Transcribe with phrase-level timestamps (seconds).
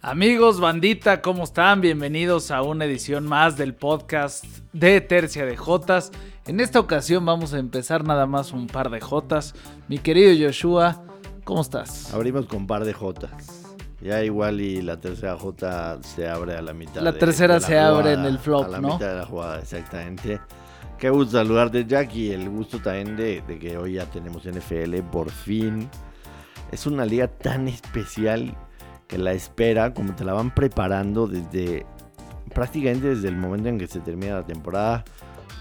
[0.00, 1.82] Amigos, bandita, ¿cómo están?
[1.82, 6.12] Bienvenidos a una edición más del podcast de Tercia de Jotas.
[6.46, 9.54] En esta ocasión vamos a empezar nada más un par de Jotas.
[9.86, 11.02] Mi querido Joshua,
[11.44, 12.14] ¿cómo estás?
[12.14, 13.76] Abrimos con un par de Jotas.
[14.00, 17.02] Ya igual y la tercera J se abre a la mitad.
[17.02, 18.94] La tercera se abre en el flop, a la ¿no?
[18.94, 20.40] mitad de la jugada, exactamente.
[20.98, 22.32] Qué gusto saludarte, Jackie.
[22.32, 25.88] El gusto también de, de que hoy ya tenemos NFL, por fin.
[26.72, 28.52] Es una liga tan especial
[29.06, 31.86] que la espera, como te la van preparando desde
[32.52, 35.04] prácticamente desde el momento en que se termina la temporada.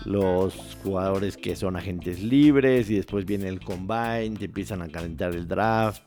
[0.06, 5.36] Los jugadores que son agentes libres y después viene el combine, te empiezan a calentar
[5.36, 6.02] el draft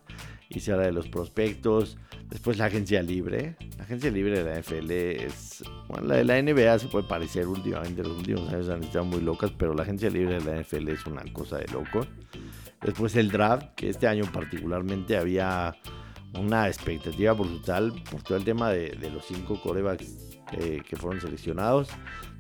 [0.59, 1.97] se habla de los prospectos.
[2.29, 3.57] Después la agencia libre.
[3.79, 5.63] La agencia libre de la NFL es.
[5.87, 8.03] Bueno, la de la NBA se puede parecer últimamente.
[8.03, 11.07] Los últimos años han estado muy locas, pero la agencia libre de la NFL es
[11.07, 12.09] una cosa de locos.
[12.83, 15.77] Después el draft, que este año particularmente había
[16.35, 21.21] una expectativa brutal por todo el tema de, de los cinco corebacks eh, que fueron
[21.21, 21.89] seleccionados.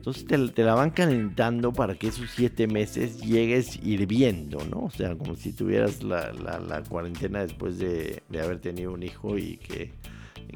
[0.01, 4.85] Entonces te, te, la van calentando para que esos siete meses llegues hirviendo, ¿no?
[4.85, 9.37] O sea, como si tuvieras la, la, cuarentena después de, de, haber tenido un hijo
[9.37, 9.93] y que,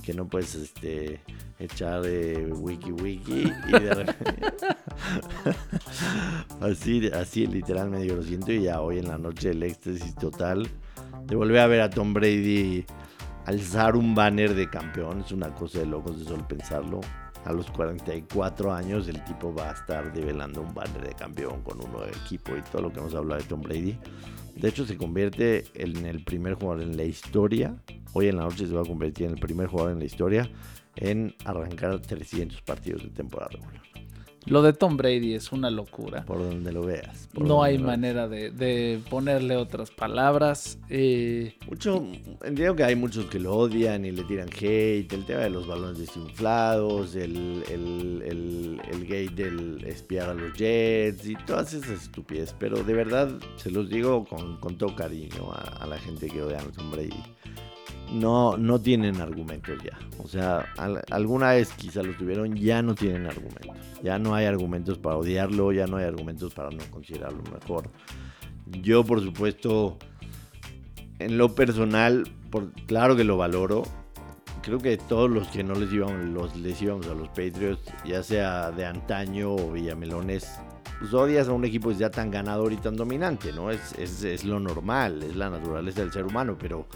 [0.03, 1.20] que no puedes este,
[1.59, 4.15] echar eh, wiki wiki y de
[6.62, 10.67] así, así literalmente yo lo siento y ya hoy en la noche el éxtasis total
[11.27, 12.87] de volver a ver a Tom Brady
[13.45, 17.03] alzar un banner de campeón es una cosa de locos de solo pensarlo.
[17.45, 21.78] A los 44 años el tipo va a estar develando un banner de campeón con
[21.78, 23.98] un nuevo equipo y todo lo que hemos hablado de Tom Brady.
[24.56, 27.77] De hecho se convierte en el primer jugador en la historia.
[28.15, 30.50] Hoy en la noche se va a convertir en el primer jugador en la historia
[30.97, 33.94] en arrancar 300 partidos de temporada regular.
[34.47, 36.25] Lo de Tom Brady es una locura.
[36.25, 37.28] Por donde lo veas.
[37.33, 40.78] No hay manera de, de, ponerle otras palabras.
[40.91, 42.06] Eh, Mucho,
[42.42, 45.12] entiendo que hay muchos que lo odian y le tiran hate.
[45.12, 50.53] El tema de los balones desinflados, el, el, el, el gate del espiar a los
[50.54, 52.54] Jets y todas esas estupideces.
[52.59, 56.43] Pero de verdad, se los digo con, con todo cariño a, a, la gente que
[56.43, 57.22] odia a Tom Brady.
[58.12, 59.98] No, no tienen argumentos ya.
[60.22, 63.76] O sea, al, alguna vez quizá los tuvieron, ya no tienen argumentos.
[64.03, 67.91] Ya no hay argumentos para odiarlo, ya no hay argumentos para no considerarlo mejor.
[68.66, 69.98] Yo, por supuesto,
[71.19, 72.25] en lo personal,
[72.87, 73.82] claro que lo valoro.
[74.62, 78.71] Creo que todos los que no les íbamos, los, les a los Patriots, ya sea
[78.71, 80.59] de antaño o Villamelones,
[80.98, 83.71] pues odias a un equipo ya tan ganador y tan dominante, ¿no?
[83.71, 86.86] Es, es lo normal, es la naturaleza del ser humano, pero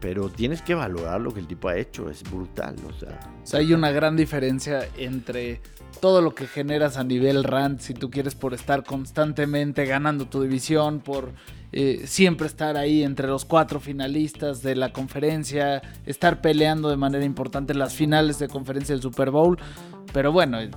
[0.00, 3.20] pero tienes que valorar lo que el tipo ha hecho, es brutal, o sea.
[3.42, 5.60] O sea, hay una gran diferencia entre
[6.00, 10.40] todo lo que generas a nivel rant, si tú quieres por estar constantemente ganando tu
[10.42, 11.32] división, por
[11.72, 17.24] eh, siempre estar ahí entre los cuatro finalistas de la conferencia, estar peleando de manera
[17.24, 19.58] importante las finales de conferencia del Super Bowl.
[20.12, 20.70] Pero bueno, eh,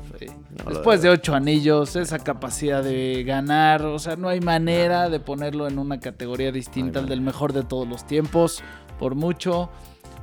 [0.64, 5.20] no, después de ocho anillos, esa capacidad de ganar, o sea, no hay manera de
[5.20, 8.62] ponerlo en una categoría distinta al del mejor de todos los tiempos
[9.04, 9.70] por mucho.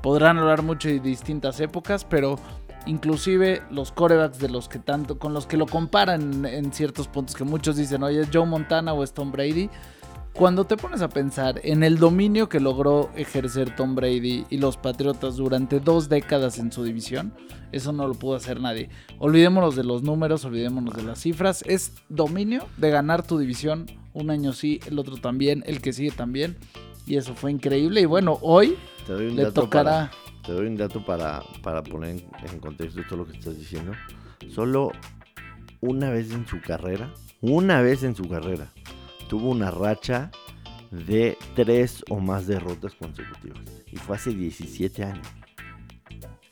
[0.02, 2.38] Podrán hablar mucho de distintas épocas, pero
[2.86, 7.36] inclusive los corebacks de los que tanto, con los que lo comparan en ciertos puntos,
[7.36, 9.68] que muchos dicen, oye, es Joe Montana o es Tom Brady.
[10.32, 14.78] Cuando te pones a pensar en el dominio que logró ejercer Tom Brady y los
[14.78, 17.34] Patriotas durante dos décadas en su división,
[17.72, 18.88] eso no lo pudo hacer nadie.
[19.18, 21.62] Olvidémonos de los números, olvidémonos de las cifras.
[21.66, 26.12] Es dominio de ganar tu división un año sí, el otro también, el que sigue
[26.12, 26.56] también.
[27.10, 28.02] Y eso fue increíble.
[28.02, 30.12] Y bueno, hoy te doy un le dato tocará.
[30.12, 32.22] Para, te doy un dato para, para poner
[32.52, 33.90] en, contexto todo lo que estás diciendo.
[34.54, 34.92] Solo
[35.80, 38.72] una vez en su carrera, una vez en su carrera,
[39.28, 40.30] tuvo una racha
[40.92, 43.58] de tres o más derrotas consecutivas.
[43.90, 45.26] Y fue hace 17 años.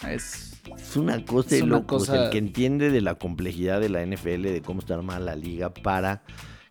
[0.09, 2.09] Es, es una cosa es de locos.
[2.09, 5.37] cosa- El que entiende de la complejidad de la NFL, de cómo está armada la
[5.37, 6.25] liga para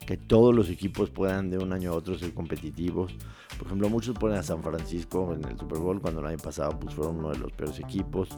[0.06, 3.16] que todos los equipos puedan de un año a otro ser competitivos.
[3.58, 6.80] Por ejemplo, muchos ponen a San Francisco en el Super Bowl cuando el año pasado
[6.80, 8.30] pues, fueron uno de los peores equipos.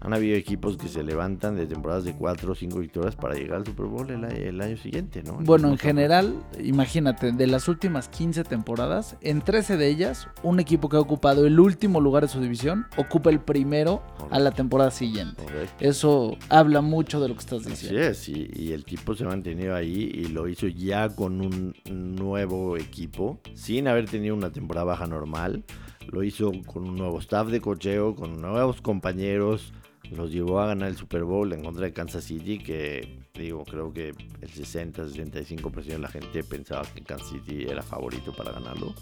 [0.00, 3.58] Han habido equipos que se levantan de temporadas de 4 o 5 victorias para llegar
[3.58, 5.38] al Super Bowl el, el año siguiente, ¿no?
[5.40, 10.88] Bueno, en general, imagínate, de las últimas 15 temporadas, en 13 de ellas, un equipo
[10.88, 14.90] que ha ocupado el último lugar de su división ocupa el primero a la temporada
[14.90, 15.42] siguiente.
[15.42, 15.74] correcto.
[15.80, 18.00] Eso habla mucho de lo que estás Así diciendo.
[18.00, 21.74] es, y, y el tipo se ha mantenido ahí y lo hizo ya con un
[21.86, 25.64] nuevo equipo, sin haber tenido una temporada baja normal.
[26.06, 29.72] Lo hizo con un nuevo staff de cocheo, con nuevos compañeros.
[30.10, 33.92] Los llevó a ganar el Super Bowl en contra de Kansas City, que Digo, creo
[33.92, 38.94] que el 60-65% de la gente pensaba que Kansas City era favorito para ganarlo.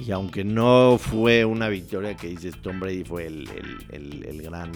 [0.00, 3.48] Y aunque no fue una victoria que dices Tom Brady fue el,
[3.90, 4.72] el, el, gran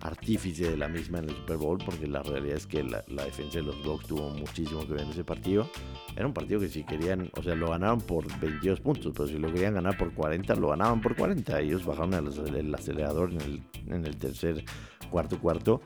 [0.00, 3.58] artífice de la misma en el Super Bowl, porque la realidad es que la, defensa
[3.58, 5.68] de los Bucks tuvo muchísimo que ver en ese partido.
[6.16, 9.38] Era un partido que si querían, o sea, lo ganaron por 22 puntos, pero si
[9.38, 11.60] lo querían ganar por 40, lo ganaban por 40.
[11.60, 14.64] Ellos bajaron el, acelerador en el, en el tercer,
[15.10, 15.80] cuarto, cuarto.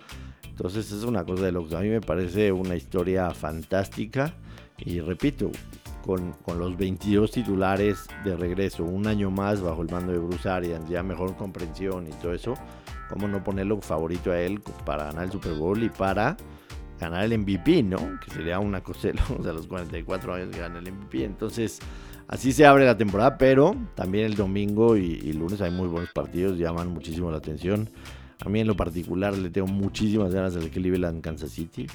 [0.49, 4.35] Entonces es una cosa de lo que a mí me parece una historia fantástica.
[4.79, 5.51] Y repito,
[6.05, 10.49] con, con, los 22 titulares de regreso, un año más bajo el mando de Bruce
[10.49, 12.55] Arians, ya mejor comprensión y todo eso,
[13.09, 16.37] ¿cómo no ponerlo favorito a él para ganar el Super Bowl y para
[16.99, 18.19] ganar el MVP, ¿no?
[18.25, 21.25] Que sería una cosa de los 44 años que gana el MVP.
[21.25, 21.79] Entonces,
[22.27, 26.59] así se abre la temporada, pero también el domingo y, lunes hay muy buenos partidos,
[26.59, 27.89] llaman muchísimo la atención.
[28.45, 31.87] A mí en lo particular le tengo muchísimas ganas del Cleveland Kansas City.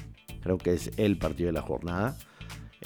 [0.42, 2.16] Creo que es el partido de la jornada.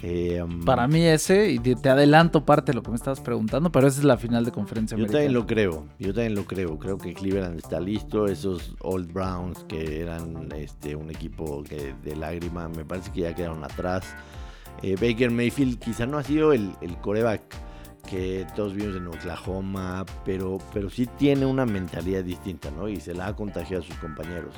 [0.02, 3.72] Eh, um, Para mí ese, y te, adelanto parte de lo que me estabas preguntando,
[3.72, 6.78] pero esa es la final de conferencia Yo también lo creo, yo también lo creo.
[6.78, 8.26] Creo que Cleveland está listo.
[8.26, 13.34] Esos Old Browns que eran este, un equipo que, de lágrima, me parece que ya
[13.34, 14.14] quedaron atrás.
[14.82, 17.42] Eh, Baker Mayfield quizá no ha sido el, el coreback
[18.08, 22.88] que todos vimos en Oklahoma, pero, pero sí tiene una mentalidad distinta, ¿no?
[22.88, 24.54] Y se la ha contagiado a sus compañeros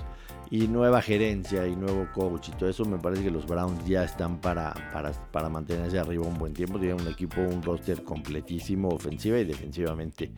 [0.50, 4.02] y nueva gerencia y nuevo coach y todo eso, me parece que los Browns ya
[4.02, 6.78] están para, para, para mantenerse arriba un buen tiempo.
[6.78, 10.32] Tienen un equipo, un roster completísimo, ofensiva y defensivamente.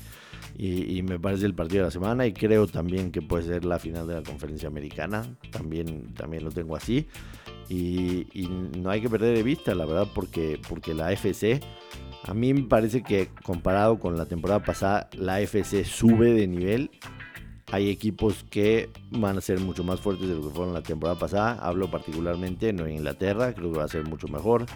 [0.57, 3.79] Y, me parece el partido de la semana y creo también que puede ser la
[3.79, 5.25] final de la conferencia americana.
[5.51, 7.09] También, también lo tengo así.
[7.71, 8.49] Y, y
[8.79, 11.61] no hay que perder de vista, la verdad, porque, porque la FC
[12.25, 16.91] a mí me parece que comparado con la temporada pasada, la FC sube de nivel
[17.73, 21.19] hay equipos que van a ser mucho más fuertes de lo que fueron la temporada
[21.19, 21.55] pasada.
[21.55, 24.67] Hablo particularmente de Nueva Inglaterra, creo que va a ser mucho mejor.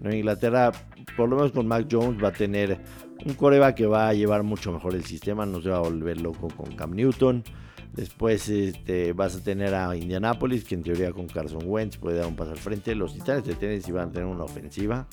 [0.00, 0.72] Nueva Inglaterra,
[1.16, 2.80] por lo menos con Mac Jones, va a tener
[3.24, 6.20] un coreba que va a llevar mucho mejor el sistema, no se va a volver
[6.20, 7.44] loco con Cam Newton.
[7.92, 12.26] Después este, vas a tener a Indianapolis, que en teoría con Carson Wentz puede dar
[12.26, 12.96] un paso al frente.
[12.96, 15.06] Los Titanes de Tennessee van a tener una ofensiva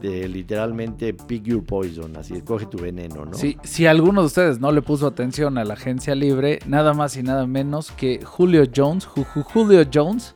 [0.00, 3.34] de literalmente pick your poison, así coge tu veneno, ¿no?
[3.34, 7.16] Sí, si alguno de ustedes no le puso atención a la agencia libre, nada más
[7.16, 10.34] y nada menos que Julio Jones, Julio Jones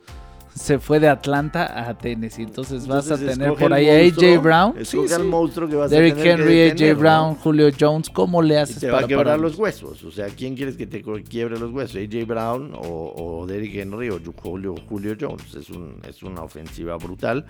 [0.54, 2.42] se fue de Atlanta a Tennessee.
[2.42, 4.74] Entonces, vas a tener por ahí a AJ Brown.
[4.84, 5.22] Sí, sí.
[5.22, 8.10] monstruo que vas Derrick a tener Henry, AJ Brown, Julio Jones.
[8.10, 10.02] ¿Cómo le haces y te va a quebrar los huesos.
[10.04, 11.96] O sea, ¿quién quieres que te quiebre los huesos?
[11.96, 15.54] AJ Brown o, o Derrick Henry o Julio, Julio Jones.
[15.54, 17.46] Es, un, es una ofensiva brutal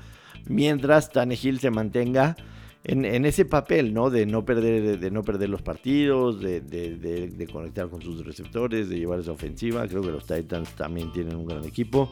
[0.47, 2.37] mientras Tannehill se mantenga
[2.85, 4.11] en, ese papel, ¿no?
[4.11, 9.21] De no perder, de no perder los partidos, de, conectar con sus receptores, de llevar
[9.21, 9.87] esa ofensiva.
[9.87, 12.11] Creo que los Titans también tienen un gran equipo.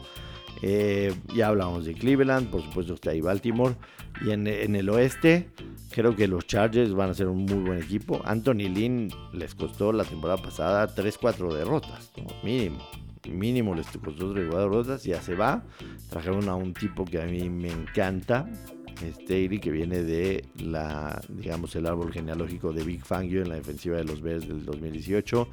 [0.61, 3.75] Eh, ya hablamos de Cleveland, por supuesto está ahí Baltimore.
[4.25, 5.49] Y en, el oeste,
[5.91, 8.21] creo que los Chargers van a ser un muy buen equipo.
[8.25, 12.11] Anthony Lynn les costó la temporada pasada 3-4 derrotas,
[12.43, 12.79] mínimo
[13.31, 15.63] mínimo les costó tres derrotas, ya se va.
[16.09, 18.49] Trajeron a un tipo que a mí me encanta,
[18.99, 23.97] Staley, que viene de la, digamos, el árbol genealógico de Big Fangio en la defensiva
[23.97, 25.47] de los Bears del 2018.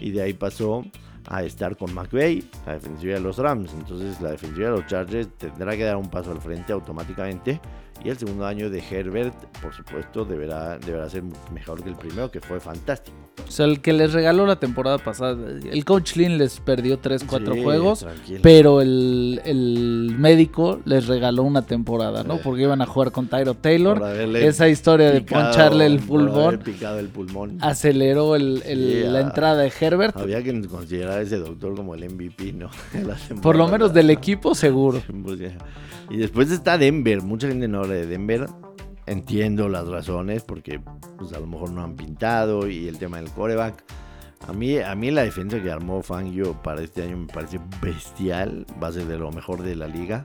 [0.00, 0.84] Y de ahí pasó
[1.28, 3.72] a estar con McVay, la defensiva de los Rams.
[3.74, 7.60] Entonces la defensiva de los Chargers tendrá que dar un paso al frente automáticamente.
[8.04, 12.30] Y el segundo año de Herbert, por supuesto, deberá, deberá ser mejor que el primero,
[12.30, 13.16] que fue fantástico.
[13.46, 15.36] O sea, el que les regaló la temporada pasada,
[15.70, 18.06] el coach Lin les perdió 3, 4 juegos,
[18.42, 22.38] pero el, médico les regaló una temporada, ¿no?
[22.38, 24.02] Porque iban a jugar con Tyro Taylor.
[24.36, 27.58] Esa historia de poncharle el pulmón, el pulmón.
[27.60, 30.16] aceleró la entrada de Herbert.
[30.16, 32.70] Había que considerar a ese doctor como el MVP, ¿no?
[33.42, 35.02] Por lo menos del equipo, seguro.
[35.26, 35.40] Pues
[36.10, 38.46] y después está Denver, mucha gente no de Denver
[39.06, 40.80] entiendo las razones porque
[41.16, 43.82] pues a lo mejor no han pintado y el tema del coreback.
[44.46, 48.66] A mí, a mí la defensa que armó Fangio para este año me parece bestial,
[48.82, 50.24] va a ser de lo mejor de la liga.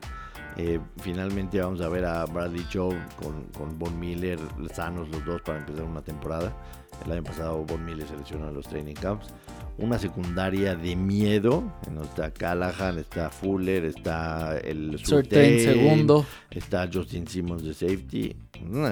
[0.58, 4.38] Eh, finalmente vamos a ver a Bradley Chow con, con Von Miller
[4.74, 6.54] sanos los dos para empezar una temporada.
[7.06, 9.34] El año pasado Von Miller seleccionó a los training camps
[9.82, 11.64] una secundaria de miedo.
[12.04, 16.26] Está Callahan, está Fuller, está el Surtain segundo.
[16.50, 18.36] Está Justin Simmons de safety.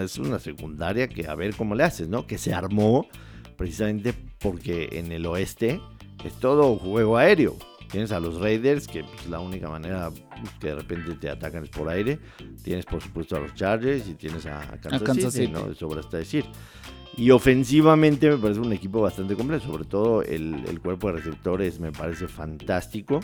[0.02, 2.26] es una secundaria que a ver cómo le haces, ¿no?
[2.26, 3.08] Que se armó
[3.56, 5.80] precisamente porque en el oeste
[6.24, 7.56] es todo juego aéreo.
[7.92, 10.12] Tienes a los Raiders, que pues, la única manera
[10.60, 12.20] que de repente te atacan es por aire.
[12.64, 15.68] Tienes, por supuesto, a los Chargers y tienes a, Kansas, City, ¿no?
[15.68, 16.46] De sobra hasta decir.
[17.20, 21.78] Y ofensivamente me parece un equipo bastante completo, sobre todo el, el, cuerpo de receptores
[21.78, 23.20] me parece fantástico.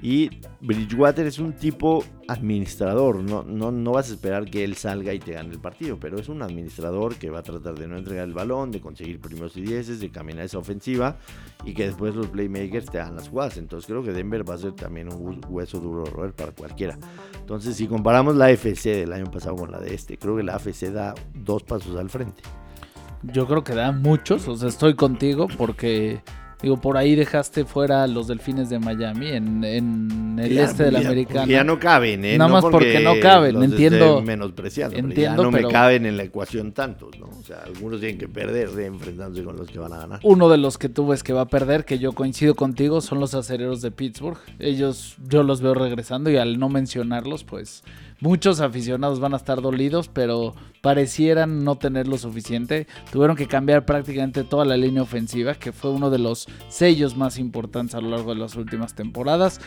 [0.00, 0.30] Y
[0.60, 5.18] Bridgewater es un tipo administrador, no, no, no vas a esperar que él salga y
[5.18, 8.28] te gane el partido, pero es un administrador que va a tratar de no entregar
[8.28, 11.16] el balón, de conseguir primeros y dieces, de caminar esa ofensiva
[11.64, 13.56] y que después los playmakers te hagan las jugadas.
[13.56, 16.96] Entonces creo que Denver va a ser también un hueso duro roer para cualquiera.
[17.40, 20.54] Entonces si comparamos la AFC del año pasado con la de este, creo que la
[20.54, 22.40] AFC da dos pasos al frente.
[23.22, 26.22] Yo creo que da muchos, o sea, estoy contigo porque
[26.62, 31.50] Digo, por ahí dejaste fuera los delfines de Miami en, el este del americano.
[31.50, 32.38] Ya no caben, ¿eh?
[32.38, 34.22] Nada más porque, no caben, entiendo.
[34.22, 37.26] Menospreciando, entiendo, ya no me caben en la ecuación tantos, ¿no?
[37.26, 40.20] O sea, algunos tienen que perder enfrentándose con los que van a ganar.
[40.22, 43.18] Uno de los que tú ves que va a perder, que yo coincido contigo, son
[43.18, 44.38] los acereros de Pittsburgh.
[44.60, 47.82] Ellos, yo los veo regresando y al no mencionarlos, pues
[48.22, 52.86] Muchos aficionados van a estar dolidos, pero parecieran no tener lo suficiente.
[53.10, 57.36] Tuvieron que cambiar prácticamente toda la línea ofensiva, que fue uno de los sellos más
[57.36, 59.60] importantes a lo largo de las últimas temporadas.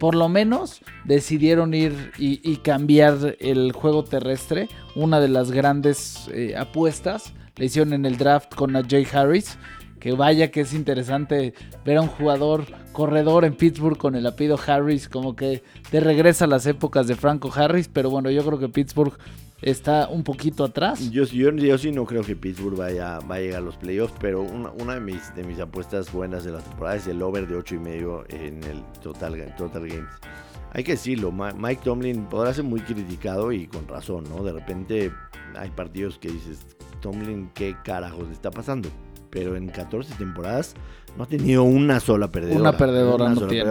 [0.00, 4.68] Por lo menos decidieron ir y, cambiar el juego terrestre.
[4.96, 9.56] Una de las grandes eh, apuestas le hicieron en el draft con Jay Harris
[10.02, 11.54] que vaya que es interesante
[11.84, 16.46] ver a un jugador corredor en Pittsburgh con el apellido Harris, como que te regresa
[16.46, 19.16] a las épocas de Franco Harris, pero bueno, yo creo que Pittsburgh
[19.62, 21.08] está un poquito atrás.
[21.12, 24.94] Yo, yo, sí no creo que Pittsburgh vaya, a llegar a los playoffs, pero una,
[24.94, 27.78] de, mis, de mis apuestas buenas de la temporada es el over de 8 y
[27.78, 30.10] medio en el total, total Games.
[30.72, 34.42] Hay que decirlo, Mike Tomlin podrá ser muy criticado y con razón, ¿no?
[34.42, 35.12] De repente
[35.54, 36.66] hay partidos que dices,
[37.00, 38.88] Tomlin, ¿qué carajos le está pasando?
[39.32, 40.74] Pero en 14 temporadas
[41.16, 42.60] no ha tenido una sola perdedora.
[42.60, 43.70] Una perdedora no tiene.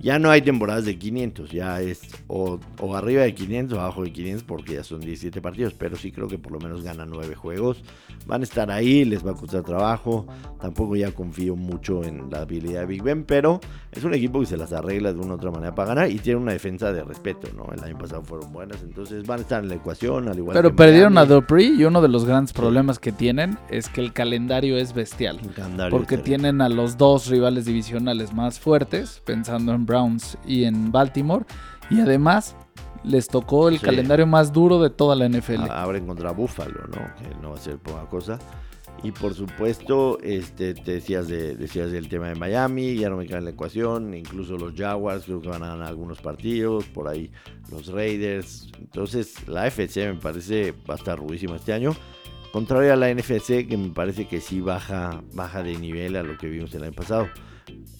[0.00, 2.60] Ya no hay temporadas de 500, ya es o,
[2.94, 6.28] arriba de 500 o abajo de 500 porque ya son 17 partidos, pero sí creo
[6.28, 7.82] que por lo menos ganan 9 juegos.
[8.26, 10.26] Van a estar ahí, les va a costar trabajo.
[10.60, 14.46] Tampoco ya confío mucho en la habilidad de Big Ben, pero es un equipo que
[14.46, 17.02] se las arregla de una u otra manera para ganar y tiene una defensa de
[17.02, 17.72] respeto, ¿no?
[17.72, 20.76] El año pasado fueron buenas, entonces van a estar en la ecuación al igual Pero
[20.76, 24.76] perdieron a Dupree y uno de los grandes problemas que tienen es que el calendario
[24.76, 25.40] es bestial.
[25.90, 31.44] porque tienen a los dos rivales divisionales más fuertes, pensando en Browns y en Baltimore.
[31.90, 32.54] Y además
[33.02, 35.68] les tocó el calendario más duro de toda la NFL.
[35.70, 37.00] Abren contra Buffalo, ¿no?
[37.16, 38.38] Que no va a ser poca cosa.
[39.02, 43.26] Y por supuesto, este, te decías, de, decías del tema de Miami, ya no me
[43.26, 47.08] cae en la ecuación, incluso los Jaguars creo que van a ganar algunos partidos, por
[47.08, 47.32] ahí
[47.72, 48.70] los Raiders.
[48.78, 51.96] Entonces la FC me parece va a estar rudísima este año.
[52.52, 56.38] Contrario a la NFC, que me parece que sí baja, baja de nivel a lo
[56.38, 57.28] que vimos el año pasado.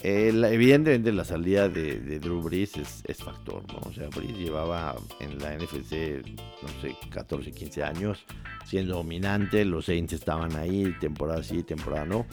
[0.02, 3.80] evidentemente la salida de, Drew Brees es, factor, ¿no?
[3.88, 6.24] O sea, Brees llevaba en la NFC,
[6.62, 8.24] no sé, 14, 15 años
[8.68, 12.26] siendo dominante, los Saints estaban ahí, temporada sí, temporada no.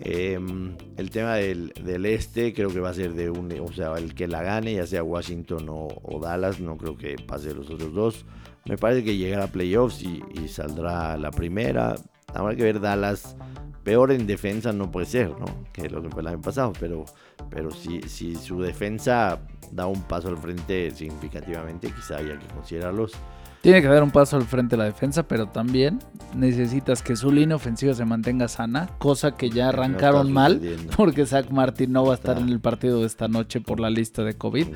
[0.00, 1.72] Em, el tema del,
[2.06, 4.86] este creo que va a ser de un, o sea, el que la gane, ya
[4.86, 8.24] sea Washington o, o Dallas, no creo que pase los otros dos.
[8.68, 11.94] Me parece que llegará a playoffs y, saldrá la primera.
[12.34, 13.36] Habrá que ver Dallas.
[13.84, 15.46] Peor en defensa no puede ser, ¿no?
[15.72, 16.72] Que lo que fue el año pasado.
[16.80, 17.04] Pero,
[17.50, 19.38] pero si, si su defensa
[19.70, 23.12] da un paso al frente significativamente, quizá haya que considerarlos.
[23.60, 25.98] Tiene que dar un paso al frente la defensa, pero también
[26.34, 30.60] necesitas que su línea ofensiva se mantenga sana, cosa que ya arrancaron mal,
[30.96, 33.90] porque Zach Martin no va a estar en el partido de esta noche por la
[33.90, 34.68] lista de COVID.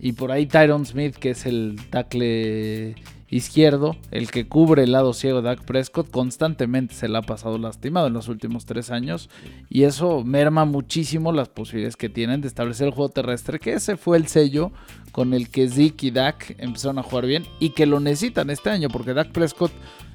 [0.00, 2.96] Y por ahí Tyron Smith, que es el tackle
[3.30, 7.58] izquierdo, el que cubre el lado ciego de Dak Prescott, constantemente se le ha pasado
[7.58, 9.28] lastimado en los últimos tres años.
[9.68, 13.96] Y eso merma muchísimo las posibilidades que tienen de establecer el juego terrestre, que ese
[13.96, 14.72] fue el sello
[15.12, 18.70] con el que Zeke y Dak empezaron a jugar bien y que lo necesitan este
[18.70, 19.72] año, porque Dak Prescott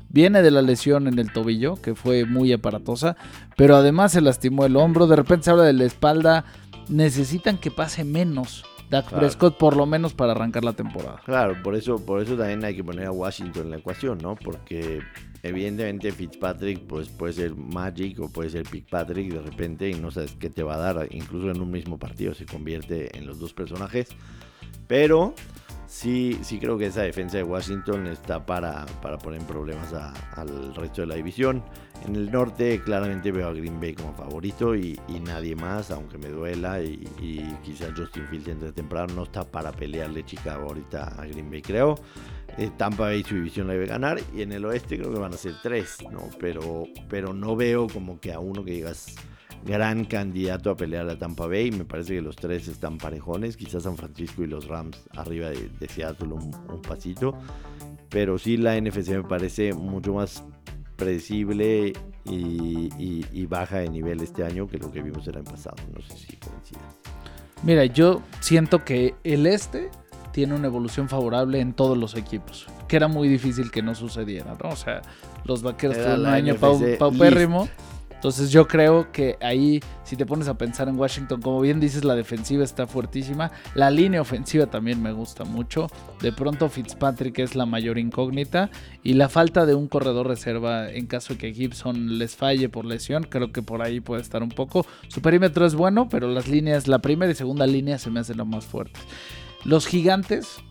[0.09, 3.17] viene de la lesión en el tobillo, que fue muy aparatosa,
[3.57, 6.45] pero además se lastimó el hombro, de repente se habla de la espalda,
[6.87, 8.63] necesitan que pase menos
[8.93, 11.19] Dak Prescott por lo menos para arrancar la temporada.
[11.25, 14.35] Claro, por eso, por eso también hay que poner a Washington en la ecuación, ¿no?
[14.35, 15.01] Porque
[15.41, 20.35] evidentemente Fitzpatrick pues puede ser Magic o puede ser Patrick de repente y no sabes
[20.39, 23.51] qué te va a dar, incluso en un mismo partido se convierte en los dos
[23.51, 24.09] personajes.
[24.85, 25.33] Pero
[25.93, 31.01] sí, sí creo que esa defensa de Washington está para, para poner problemas al resto
[31.01, 31.63] de la división.
[32.05, 36.29] En el norte claramente veo a Green Bay como favorito y, nadie más, aunque me
[36.29, 37.07] duela y,
[37.63, 41.95] quizás Justin Fields entre temprano no está para pelearle Chicago ahorita a Green Bay creo.
[42.57, 45.33] Eh, Tampa Bay su división la debe ganar y en el oeste creo que van
[45.33, 46.29] a ser tres, ¿no?
[46.39, 49.15] Pero, pero no veo como que a uno que digas
[49.65, 51.71] gran candidato a pelear a Tampa Bay.
[51.71, 53.57] Me parece que los tres están parejones.
[53.57, 57.33] Quizás San Francisco y los Rams arriba de, Seattle un, un, pasito.
[58.09, 60.43] Pero sí la NFC me parece mucho más
[60.95, 61.93] predecible
[62.25, 65.75] y, y- y baja de nivel este año que lo que vimos el año pasado.
[65.93, 66.99] No sé si coincidas.
[67.63, 69.89] Mira, yo siento que el este
[70.31, 74.55] tiene una evolución favorable en todos los equipos, que era muy difícil que no sucediera,
[74.61, 74.69] ¿no?
[74.69, 75.01] O sea,
[75.45, 77.67] los vaqueros tuvieron un año pau- paupérrimo.
[78.23, 82.05] Entonces yo creo que ahí, si te pones a pensar en Washington, como bien dices,
[82.05, 83.51] la defensiva está fuertísima.
[83.75, 85.87] La línea ofensiva también me gusta mucho.
[86.21, 88.69] De pronto Fitzpatrick es la mayor incógnita.
[89.03, 92.85] Y la falta de un corredor reserva en caso de que Gibson les falle por
[92.85, 94.85] lesión, creo que por ahí puede estar un poco.
[95.09, 98.37] Su perímetro es bueno, pero las líneas, la primera y segunda línea se me hacen
[98.37, 99.03] las más fuertes.
[99.65, 100.63] Los gigantes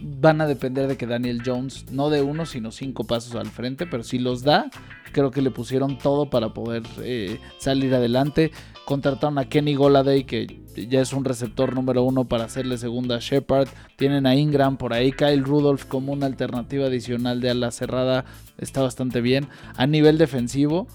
[0.00, 3.86] van a depender de que Daniel Jones, no de uno, sino cinco pasos al frente,
[3.86, 4.70] pero si los da,
[5.12, 8.50] creo que le pusieron todo para poder eh, salir adelante.
[8.84, 13.20] Contrataron a Kenny Goladay, que ya es un receptor número uno para hacerle segunda a
[13.20, 13.68] Shepard.
[13.96, 15.12] Tienen a Ingram por ahí.
[15.12, 18.26] Kyle Rudolph como una alternativa adicional de ala cerrada
[18.58, 19.48] está bastante bien.
[19.76, 20.86] A nivel defensivo,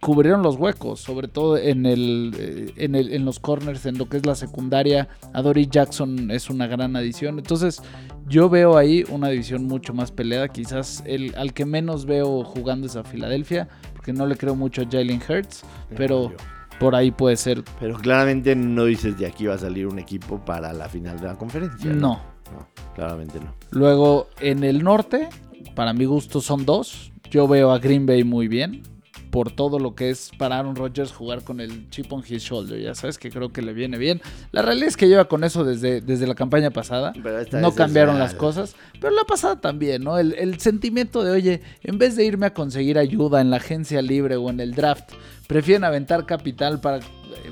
[0.00, 4.08] cubrieron los huecos, sobre todo en, el, eh, en, el, en los corners, en lo
[4.08, 5.08] que es la secundaria.
[5.32, 7.38] Adori Jackson es una gran adición.
[7.38, 7.82] Entonces,
[8.30, 10.48] yo veo ahí una división mucho más peleada.
[10.48, 14.82] Quizás el, al que menos veo jugando es a Filadelfia, porque no le creo mucho
[14.82, 15.64] a Jalen Hurts,
[15.96, 16.32] pero
[16.78, 17.64] por ahí puede ser.
[17.80, 21.26] Pero claramente no dices de aquí va a salir un equipo para la final de
[21.26, 21.92] la conferencia.
[21.92, 22.20] No.
[22.52, 23.54] No, claramente no.
[23.70, 25.28] Luego, en el norte,
[25.74, 27.12] para mi gusto son dos.
[27.30, 28.82] Yo veo a Green Bay muy bien.
[29.30, 32.80] Por todo lo que es para Aaron Rodgers jugar con el chip on his shoulder.
[32.80, 34.20] Ya sabes que creo que le viene bien.
[34.50, 37.12] La realidad es que lleva con eso desde, desde la campaña pasada.
[37.52, 38.74] No cambiaron las cosas.
[39.00, 40.18] Pero la pasada también, ¿no?
[40.18, 44.02] El, el sentimiento de, oye, en vez de irme a conseguir ayuda en la agencia
[44.02, 45.12] libre o en el draft,
[45.46, 47.02] prefieren aventar capital para eh,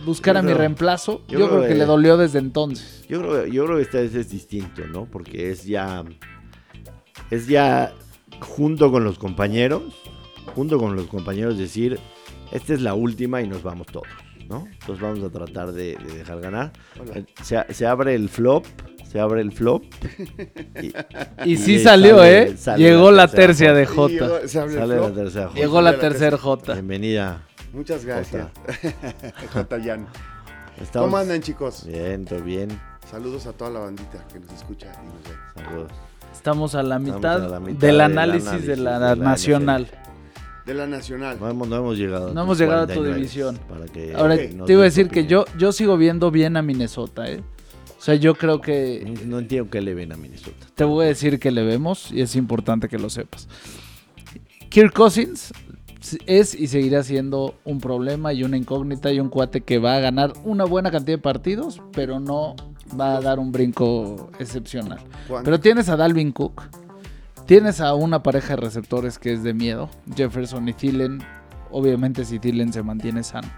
[0.05, 1.23] buscar Yo a mi reemplazo.
[1.29, 3.05] yo Yo, creo creo que que- le dolió desde entonces.
[3.09, 5.07] Yo creo, yo creo que esta vez es distinto, ¿no?
[5.07, 6.05] Porque es ya.
[7.31, 7.93] Es ya
[8.41, 9.83] junto con los compañeros.
[10.55, 11.99] Junto con los compañeros decir.
[12.51, 14.07] Esta es la última y nos vamos todos,
[14.49, 14.67] ¿no?
[14.81, 16.73] Entonces vamos a tratar de, de dejar ganar.
[16.99, 17.25] Hola.
[17.43, 18.65] Se, se abre el flop.
[19.11, 19.85] Se abre el flop.
[21.45, 22.11] Y, Y sí Y sale-
[22.43, 22.57] ¿eh?
[22.57, 24.09] sale Llegó la la tercia de llegó-
[24.49, 25.59] sale la tercera J.
[25.61, 26.37] Llegó la tercera.
[26.39, 26.73] J.
[26.75, 27.43] Bienvenida.
[27.73, 28.47] Muchas gracias.
[29.53, 30.07] Jota Jan.
[30.81, 31.85] Estamos- ¿Cómo andan, chicos?
[31.87, 32.69] Bien, todo bien.
[33.11, 35.63] Saludos a toda la bandita que nos escucha y nos ve.
[35.65, 35.93] Saludos.
[36.33, 39.17] Estamos a la Estamos mitad, a la mitad del del análisis, análisis de la, de
[39.17, 39.89] la nacional.
[40.69, 41.39] De la Nacional.
[41.41, 42.35] No hemos, no hemos llegado.
[42.35, 43.59] No hemos llegado a tu 49, división.
[43.67, 47.27] Para que Ahora, te iba a decir que yo, yo sigo viendo bien a Minnesota,
[47.31, 47.41] ¿eh?
[47.99, 50.67] O sea, yo creo que No entiendo qué le ven a Minnesota.
[50.75, 53.49] te voy a decir que le vemos y es importante que lo sepas.
[54.69, 55.55] Kirk Cousins
[56.27, 60.01] es y seguirá siendo un problema y una incógnita y un cuate que va a
[60.01, 62.57] ganar una buena cantidad de partidos, pero no
[63.01, 65.01] va a dar un brinco excepcional.
[65.45, 66.63] Pero tienes a Dalvin Cook.
[67.49, 69.89] Tienes a una pareja de receptores que es de miedo.
[70.15, 71.21] Jefferson y Thielen.
[71.71, 73.49] Obviamente si Thielen se mantiene sano.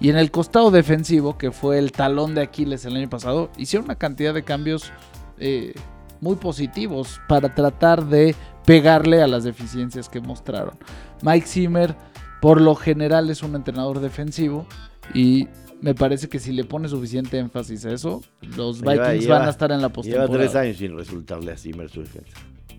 [0.00, 3.84] Y en el costado defensivo, que fue el talón de Aquiles el año pasado, hicieron
[3.84, 4.92] una cantidad de cambios
[5.38, 5.74] eh,
[6.20, 10.76] muy positivos para tratar de pegarle a las deficiencias que mostraron.
[11.22, 11.94] Mike Zimmer,
[12.40, 14.66] por lo general, es un entrenador defensivo
[15.12, 15.48] y
[15.82, 19.48] me parece que si le pone suficiente énfasis a eso, los Lleva- Vikings lleva- van
[19.48, 20.32] a estar en la Lleva postemporada.
[20.32, 22.32] tres años sin resultarle a Zimmer su defensa.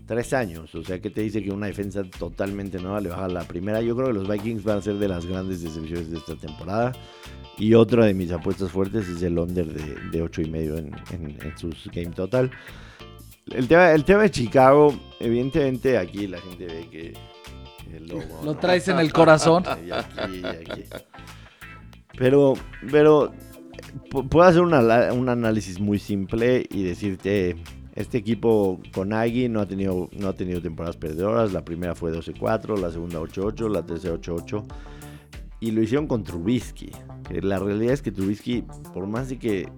[0.06, 0.74] Tres años.
[0.74, 3.80] O sea, que te dice que una defensa totalmente nueva le baja la primera.
[3.82, 6.92] Yo creo que los Vikings van a ser de las grandes decepciones de esta temporada.
[7.58, 10.94] Y otra de mis apuestas fuertes es el under de, de ocho y medio en,
[11.10, 12.50] en- en sus game total.
[13.50, 17.14] El tema, el tema de Chicago, evidentemente aquí la gente ve que
[18.00, 18.56] Lo ¿no?
[18.56, 19.64] traes en el corazón.
[19.86, 20.82] Y aquí, y aquí.
[22.18, 22.54] Pero,
[22.90, 23.32] pero
[24.10, 27.56] pu- puedo hacer una un análisis muy simple y decirte,
[27.96, 31.54] este equipo con Agui no ha tenido, no ha tenido temporadas perdedoras.
[31.54, 34.64] La primera fue 12-4, la segunda 8-8, la tercera 8-8.
[35.60, 36.92] Y lo hicieron con Trubisky.
[37.26, 39.72] Que la realidad es que Trubisky, por más de que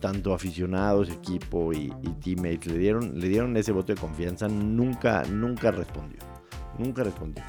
[0.00, 5.24] tanto aficionados, equipo y, y teammates le dieron, le dieron ese voto de confianza, nunca,
[5.24, 6.20] nunca respondió.
[6.78, 7.42] Nunca respondió.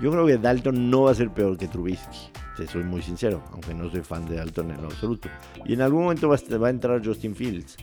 [0.00, 2.30] Yo creo que Dalton no va a ser peor que Trubisky.
[2.56, 5.28] Te soy muy sincero, aunque no soy fan de Dalton en lo absoluto.
[5.64, 7.76] Y en algún momento va a, va a entrar Justin Fields.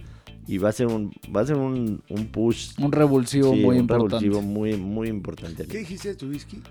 [0.47, 3.75] Y va a ser un, va a ser un, un push Un revulsivo sí, muy
[3.77, 4.15] un importante.
[4.25, 5.65] revulsivo muy, muy importante.
[5.67, 6.61] ¿Qué dijiste de tu whisky?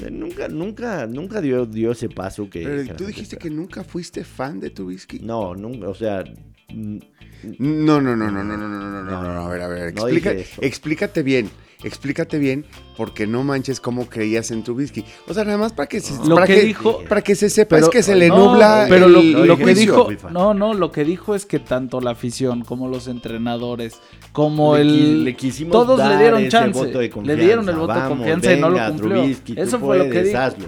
[0.00, 2.62] Eh, Nunca, nunca, nunca dio, dio ese paso que.
[2.62, 5.18] Pero tú dijiste que nunca fuiste fan de tu whisky.
[5.18, 6.24] No, nunca, o sea.
[6.72, 6.96] mm,
[7.58, 9.94] No, no, no, no, no, no, no, no, no, no, no, a ver, a ver,
[9.94, 10.62] No explica- dije eso.
[10.62, 11.50] explícate bien.
[11.84, 12.64] Explícate bien,
[12.96, 15.04] porque no manches cómo creías en Trubisky.
[15.28, 17.48] O sea, nada más para que se, Lo para que que, dijo- para que se
[17.50, 20.54] sepa Pero- es que se le no, nubla pero lo, el- lo que dijo no
[20.54, 23.98] no lo que dijo es que tanto la afición como los entrenadores
[24.32, 27.94] como Le el le quisimos todos le dieron chance voto de le dieron el voto
[27.94, 29.14] de confianza y no lo cumplió.
[29.20, 30.38] Trubisky, eso fue lo que dijo.
[30.38, 30.66] hazlo.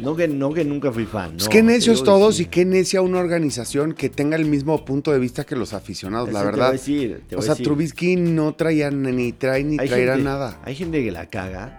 [0.00, 1.32] No que, no que nunca fui fan.
[1.32, 5.12] Pues no, qué necios todos y qué necia una organización que tenga el mismo punto
[5.12, 6.72] de vista que los aficionados, Eso la te voy a verdad.
[6.72, 7.66] decir, te O voy sea, decir.
[7.66, 10.60] Trubisky no traía ni trae ni Hay traerá gente- nada.
[10.64, 11.76] Hay gente que la caga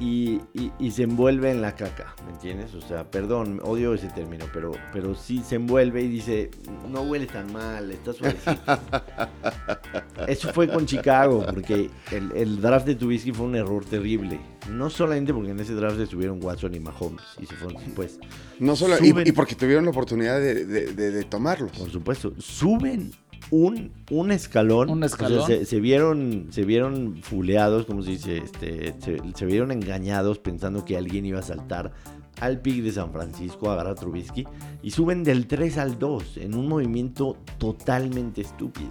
[0.00, 2.74] y, y- y se envuelve en la caca, ¿me entiendes?
[2.74, 6.50] O sea, perdón, odio ese término, pero, pero sí se envuelve y dice,
[6.90, 8.56] no huele tan mal, está suavecito.
[10.26, 14.40] Eso fue con Chicago, porque el, el draft de Trubisky fue un error terrible.
[14.70, 18.18] No solamente porque en ese draft estuvieron Watson y Mahomes y se fueron después.
[18.60, 19.26] No solo, y, Suben.
[19.26, 21.72] y porque tuvieron la oportunidad de, de- de- de tomarlos.
[21.72, 23.10] Por supuesto, suben
[23.50, 24.88] un, un escalón.
[24.88, 25.46] Un O escalón.
[25.46, 30.38] sea, se, se vieron, se vieron fuleados, como se dice, este, se, se vieron engañados
[30.38, 31.92] pensando que alguien iba a saltar
[32.40, 34.44] al pick de San Francisco a agarrar a Trubisky
[34.82, 38.90] y suben del 3 al 2 en un movimiento totalmente estúpido.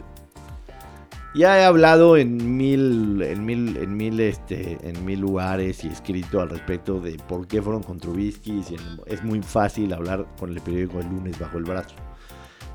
[1.35, 6.41] Ya he hablado en mil, en mil, en mil, este, en mil lugares y escrito
[6.41, 8.61] al respecto de por qué fueron con Trubisky.
[9.07, 11.95] es muy fácil hablar con el periódico el lunes bajo el brazo.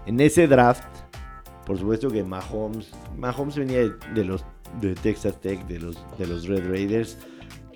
[0.06, 0.82] En ese draft,
[1.66, 4.44] por supuesto que Mahomes, Mahomes venía de, de los
[4.80, 7.18] de Texas Tech, de los, de los Red Raiders.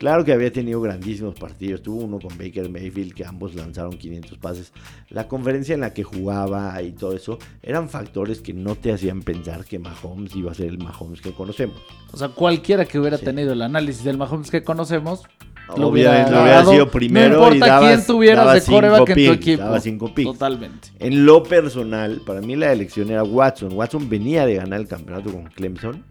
[0.03, 1.81] Claro que había tenido grandísimos partidos.
[1.81, 4.73] Tuvo uno con Baker Mayfield, que ambos lanzaron 500 pases.
[5.11, 9.23] La conferencia en la que jugaba y todo eso eran factores que no te hacían
[9.23, 11.77] pensar que Mahomes iba a ser el Mahomes que conocemos.
[12.13, 13.27] o sea cualquiera que hubiera Sí.
[13.27, 15.23] tenido el análisis del Mahomes que conocemos
[15.69, 19.15] Obviamente hubiera lo hubiera sido primero no importa y dabas, quién tuvieras de coreback en
[19.15, 20.33] tu equipo dabas cinco picks.
[20.33, 23.73] totalmente En lo personal, para mí la elección era Watson.
[23.73, 26.05] Watson venía de ganar el campeonato con Clemson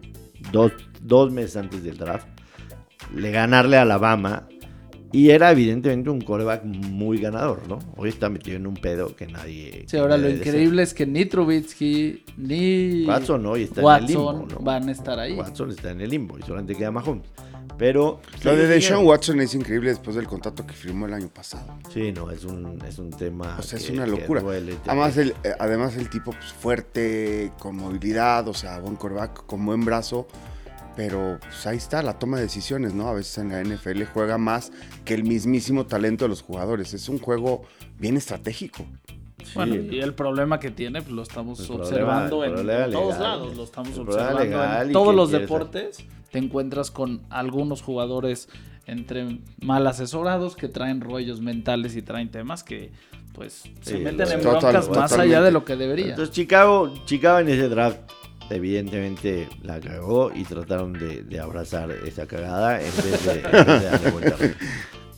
[0.54, 2.26] dos, dos meses antes del draft.
[3.16, 4.48] Le ganarle a Alabama.
[5.14, 7.80] Y era evidentemente un coreback muy ganador, ¿no?
[7.98, 9.84] Hoy está metido en un pedo que nadie...
[9.88, 14.08] Sí, ahora lo increíble es que ni Trubisky ni Watson hoy está en el Watson
[14.08, 14.60] limbo, ¿no?
[14.62, 15.34] van a estar ahí.
[15.34, 17.28] Watson está en el limbo y solamente queda Mahomes.
[17.78, 18.22] Pero...
[18.44, 21.78] Lo de Deshaun Watson es increíble después del contrato que firmó el año pasado.
[21.94, 23.58] Sí, no, es un, es un tema...
[23.60, 24.42] O sea, es que- una que locura.
[24.42, 24.78] duele.
[24.88, 29.66] Además el, eh, además el tipo pues, fuerte, con movilidad, o sea, buen coreback, con
[29.66, 30.26] buen brazo.
[30.96, 33.08] Pero pues, ahí está la toma de decisiones, ¿no?
[33.08, 34.72] A veces en la NFL juega más
[35.06, 36.94] que el mismísimo talento de los jugadores.
[36.94, 37.64] Es un juego
[37.98, 38.86] bien estratégico.
[39.44, 39.82] Sí, Bueno, no.
[39.94, 43.22] y el problema que tiene, pues lo estamos El observando en, problema en todos legal.
[43.24, 45.98] lados, lo estamos observando legal en todos los quieres- deportes.
[46.32, 48.48] Te encuentras con algunos jugadores
[48.86, 52.92] entre mal asesorados que traen rollos mentales y traen temas que
[53.34, 55.22] pues se meten en total- broncas más totalmente.
[55.22, 56.10] allá de lo que debería.
[56.10, 58.00] Entonces Chicago, Chicago en ese draft
[58.54, 63.66] evidentemente la cagó y trataron de, de abrazar esa cagada en vez de, en vez
[63.66, 64.36] de darle vuelta.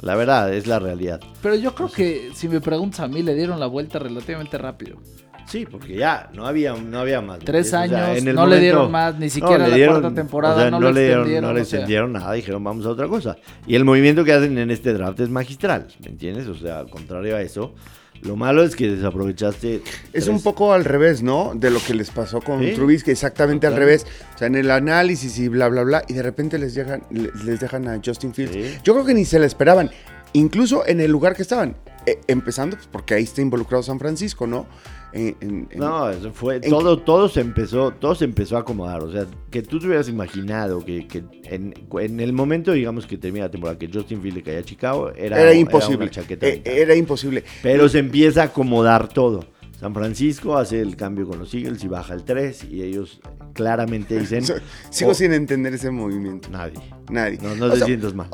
[0.02, 1.22] La verdad, es la realidad.
[1.42, 4.98] Pero yo creo que si me preguntas a mí, le dieron la vuelta relativamente rápido.
[5.46, 7.40] Sí, porque ya no había, no había más.
[7.40, 9.76] Tres O sea, años, en el no le momento- dieron más, ni siquiera le la
[9.76, 11.48] dieron- cuarta temporada, o sea, no, no le le dieron, extendieron.
[11.50, 13.38] no le o sea, extendieron nada, dijeron vamos a otra cosa.
[13.68, 16.48] Y el movimiento que hacen en este draft es magistral, ¿me entiendes?
[16.48, 17.76] O sea, contrario a eso,
[18.22, 19.76] lo malo es que desaprovechaste.
[19.76, 21.54] Es tres- un poco al revés, ¿no?
[21.56, 22.72] De lo que les pasó con Sí.
[22.74, 24.06] Trubisky, exactamente al revés.
[24.36, 27.34] O sea, en el análisis y bla, bla, bla, y de repente les, llegan, les
[27.44, 28.54] les dejan a Justin Fields.
[28.54, 28.78] Sí.
[28.84, 29.90] Yo creo que ni se la esperaban,
[30.34, 31.76] incluso en el lugar que estaban.
[32.06, 34.66] Eh, empezando, pues, porque ahí está involucrado San Francisco, ¿no?
[35.14, 39.04] En- en- No, eso fue todo, todo se empezó, todo se empezó a acomodar.
[39.04, 43.18] O sea, que tú te hubieras imaginado que, que en, en el momento, digamos, que
[43.18, 45.98] termina la temporada, que Justin Field le caía a Chicago, era, era imposible.
[46.06, 47.44] una chaqueta Eh, era imposible.
[47.62, 49.46] Pero se empieza a acomodar todo.
[49.80, 53.20] San Francisco hace el cambio con los Eagles y baja el 3 y ellos
[53.54, 54.44] claramente dicen
[54.90, 55.14] Sigo Oh.
[55.14, 56.50] sin entender ese movimiento.
[56.50, 56.80] nadie.
[57.12, 57.38] Nadie.
[57.42, 58.30] No, no te sea, sientas mal.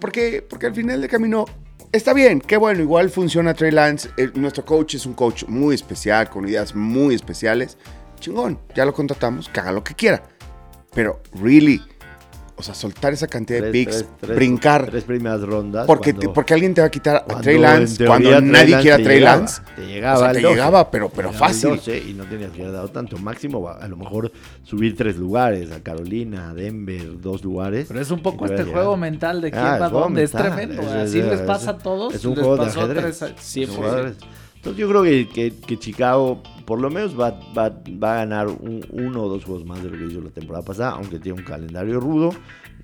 [0.00, 1.44] Porque, porque al final del camino
[1.92, 4.10] está bien, qué bueno, igual funciona Trey Lance.
[4.16, 7.78] eh, nuestro coach es un coach muy especial, con ideas muy especiales.
[8.20, 10.22] Chingón, ya lo contratamos, que haga lo que quiera.
[10.94, 11.82] Pero, really,
[12.56, 15.86] o sea, soltar esa cantidad de picks, tres- tres- brincar, Tres primeras rondas.
[15.86, 18.42] porque, cuando- te- porque alguien te va a quitar a Trey Lance teoría cuando Trey
[18.42, 19.62] nadie Lance quiere a te Trey llegaba, Lance.
[19.74, 20.54] Te llegaba, O sea, al te 12.
[20.54, 21.68] llegaba, pero, pero Llegaba fácil.
[21.70, 23.18] 12 y no tenías que haber dado tanto.
[23.18, 24.30] Máximo, a lo mejor
[24.62, 27.86] subir tres lugares, a Carolina, a Denver, dos lugares.
[27.88, 28.96] Pero es un poco este juego llegado.
[28.98, 30.22] mental de quién Ah, va dónde.
[30.22, 30.80] Es tremendo.
[30.82, 32.14] Es- Así es- les es- pasa a todos.
[32.14, 33.18] Es un les juego de pasó a ajedrez.
[33.18, 33.90] tres siempre.
[33.90, 34.14] de.
[34.56, 38.48] Entonces yo creo que, que- que Chicago por lo menos va, va- va a ganar
[38.48, 41.38] un- uno o dos juegos más de lo que hizo la temporada pasada, aunque tiene
[41.40, 42.30] un calendario rudo.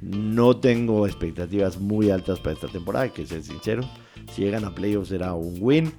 [0.01, 3.83] No tengo expectativas muy altas para esta temporada, que ser sincero.
[4.33, 5.93] Si llegan a playoffs será un win.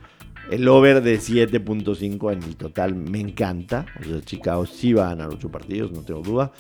[0.50, 3.86] El over de 7.5 en el total me encanta.
[4.00, 6.52] O sea, Chicago sí va a ganar 8 partidos, no tengo duda.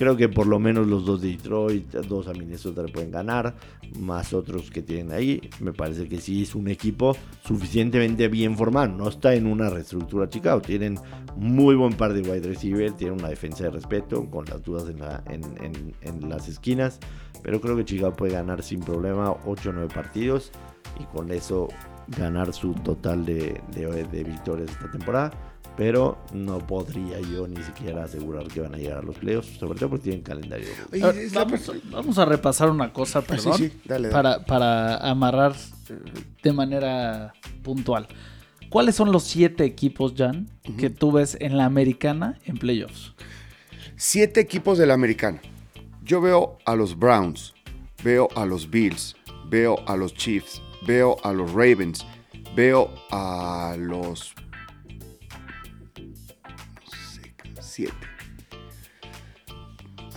[0.00, 3.54] Creo que por lo menos los dos de Detroit, dos a Minnesota le pueden ganar,
[3.98, 5.42] más otros que tienen ahí.
[5.60, 8.88] Me parece que sí es un equipo suficientemente bien formado.
[8.96, 10.62] No está en una reestructura Chicago.
[10.62, 10.98] Tienen
[11.36, 15.00] muy buen par de wide receiver, tienen una defensa de respeto, con las dudas en,
[15.00, 16.98] la- en- en- en las esquinas.
[17.42, 20.50] Pero creo que Chicago puede ganar sin problema 8 o 9 partidos
[20.98, 21.68] y con eso
[22.16, 25.30] ganar su total de, de- de victorias esta temporada.
[25.80, 29.78] Pero no podría yo ni siquiera asegurar que van a llegar a los playoffs, sobre
[29.78, 30.66] todo porque tienen calendario.
[30.92, 31.46] Oye, A ver, es la
[31.90, 33.56] vamos, a repasar una cosa, Ah, sí, perdón.
[33.56, 34.12] sí, dale, dale.
[34.12, 35.56] Para, para amarrar
[35.88, 35.94] eh,
[36.42, 38.08] de manera puntual.
[38.68, 43.14] ¿Cuáles son los siete equipos, Jan, que tú ves en la americana en playoffs?
[43.96, 45.40] Siete equipos de la americana.
[46.04, 47.54] Yo veo a los Browns,
[48.04, 49.16] veo a los Bills,
[49.48, 52.04] veo a los Chiefs, veo a los Ravens,
[52.54, 54.34] veo a los...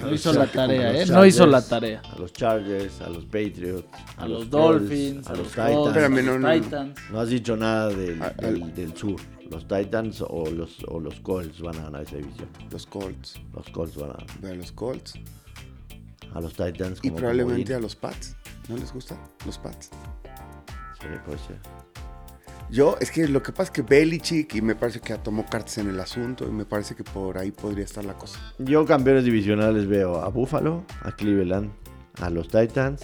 [0.02, 1.06] No hizo la tarea, ¿eh?
[1.06, 2.02] No hizo la tarea.
[2.12, 5.88] A los Chargers, a los Patriots, a, los, Dolphins, a, los, Titans.
[5.88, 7.00] Espérame, no, no, Titans.
[7.10, 8.34] no, has dicho nada del, ah,
[8.76, 9.20] del, sur.
[9.50, 12.50] Los Titans o los, o los Colts van a ganar esa división.
[12.72, 13.40] Los Colts.
[13.54, 14.40] Los Colts van a ganar.
[14.42, 15.14] Bueno, los Colts.
[16.34, 17.00] A los Titans.
[17.04, 18.36] Y probablemente a los Pats.
[18.68, 19.18] ¿No les gusta?
[19.46, 19.92] Los Pats.
[21.00, 21.93] Sí, puede ser.
[22.70, 25.78] Yo, es que lo que pasa es que Belichick y me parece que tomó cartas
[25.78, 28.40] en el asunto y me parece que por ahí podría estar la cosa.
[28.58, 31.72] Yo campeones divisionales veo a Buffalo, a Cleveland,
[32.20, 33.04] a los Titans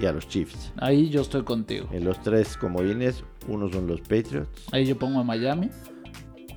[0.00, 0.72] y a los Chiefs.
[0.76, 1.88] Ahí yo estoy contigo.
[1.90, 5.68] En los tres comodines, uno son los Patriots, Ahí yo pongo a Miami,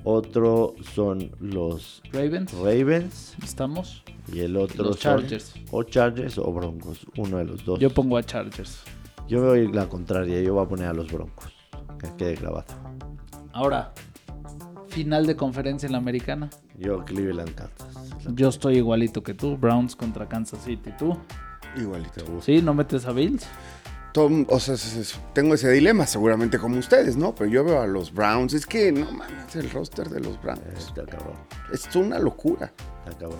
[0.04, 2.52] otro son los Ravens.
[2.52, 4.04] Ravens Estamos.
[4.32, 5.54] y el otro Los son Chargers.
[5.72, 7.80] o Chargers o Broncos, uno de los dos.
[7.80, 8.82] Yo pongo a Chargers.
[9.28, 11.51] Yo voy a ir la contraria, yo voy a poner a los Broncos.
[12.02, 12.66] Que quede grabado.
[13.52, 13.92] Ahora,
[14.88, 16.50] final de conferencia en la americana.
[16.78, 18.10] Yo Cleveland Kansas.
[18.34, 19.56] Yo estoy igualito que tú.
[19.56, 20.90] Browns contra Kansas City.
[20.98, 21.16] ¿Tú?
[21.76, 22.24] Igualito.
[22.42, 22.60] ¿Sí?
[22.62, 23.46] ¿No metes a Bills?
[24.12, 24.74] Tom- o sea,
[25.32, 27.34] tengo ese dilema, seguramente como ustedes, ¿no?
[27.34, 28.52] Pero yo veo a los Browns.
[28.52, 30.60] Es que, no mames, el roster de los Browns.
[30.76, 31.36] Está cabrón.
[31.72, 32.72] Es una locura.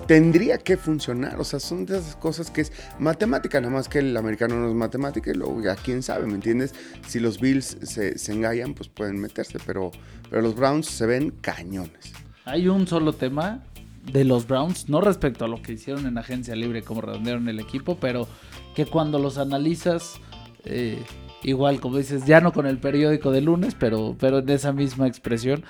[0.07, 1.41] Tendría que funcionar.
[1.41, 4.69] O sea, son de esas cosas que es matemática, nada más que el americano no
[4.69, 6.75] es matemática y luego ya quién sabe, ¿me entiendes?
[7.07, 9.91] Si los Bills se, se engallan, pues pueden meterse, pero,
[10.29, 12.13] pero los Browns se ven cañones.
[12.45, 13.63] Hay un solo tema
[14.11, 17.61] de los Browns, no respecto a lo que hicieron en agencia libre, como redondearon el
[17.61, 18.27] equipo, pero
[18.75, 20.21] que cuando los analizas,
[20.65, 21.03] eh,
[21.43, 25.07] igual como dices, ya no con el periódico de lunes, pero, pero en esa misma
[25.07, 25.65] expresión,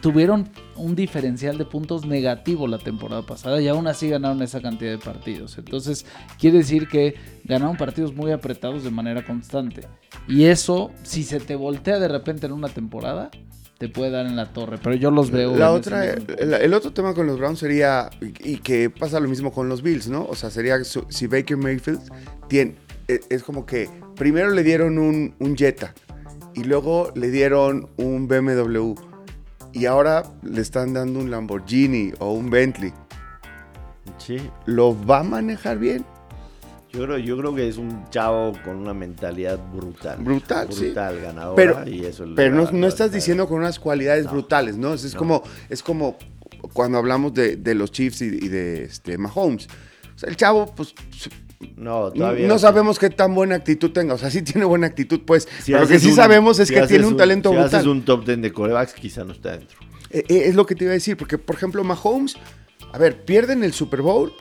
[0.00, 4.90] tuvieron un diferencial de puntos negativo la temporada pasada y aún así ganaron esa cantidad
[4.90, 5.58] de partidos.
[5.58, 6.06] Entonces,
[6.38, 9.82] quiere decir que ganaron partidos muy apretados de manera constante.
[10.28, 13.30] Y eso, si se te voltea de repente en una temporada,
[13.78, 14.78] te puede dar en la torre.
[14.82, 15.56] Pero yo los veo.
[15.56, 19.52] La otra, el, el otro tema con los Browns sería, y, que pasa lo mismo
[19.52, 20.24] con los Bills, ¿no?
[20.26, 22.00] O sea, sería si Baker Mayfield
[22.48, 22.76] tiene,
[23.08, 25.94] es como que primero le dieron un, un Jetta
[26.54, 28.94] y luego le dieron un BMW
[29.74, 32.92] y ahora le están dando un Lamborghini o un Bentley.
[34.18, 36.04] Sí, ¿Lo va a manejar bien?
[36.92, 40.16] yo creo, yo creo que es un chavo con una mentalidad brutal.
[40.22, 40.84] Brutal, sí.
[40.86, 41.56] Brutal, ganadora.
[41.56, 44.30] Pero- y eso le Pero no, estás diciendo con unas cualidades No.
[44.30, 44.94] brutales, ¿no?
[44.94, 45.18] Es, es No.
[45.18, 46.16] como, es como
[46.72, 49.66] cuando hablamos de, de los Chiefs y, y de este, Mahomes.
[50.14, 50.94] O sea, el chavo, pues,
[51.76, 54.14] No, todavía no sabemos qué tan buena actitud tenga.
[54.14, 55.48] O sea, sí tiene buena actitud, pues.
[55.62, 57.74] Si pero lo que sí un- sabemos es si que tiene un talento si brutal.
[57.74, 59.78] haces un top 10 de corebacks, quizá no está dentro.
[60.10, 62.36] Eh, eh, es lo que te iba a decir, porque, por ejemplo, Mahomes,
[62.92, 64.32] a ver, pierden el Super Bowl,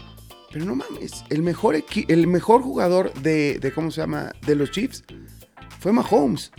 [0.52, 1.76] pero no mames, el mejor,
[2.08, 5.04] el mejor jugador de, de, ¿cómo se llama?, de los Chiefs
[5.80, 6.52] fue Mahomes.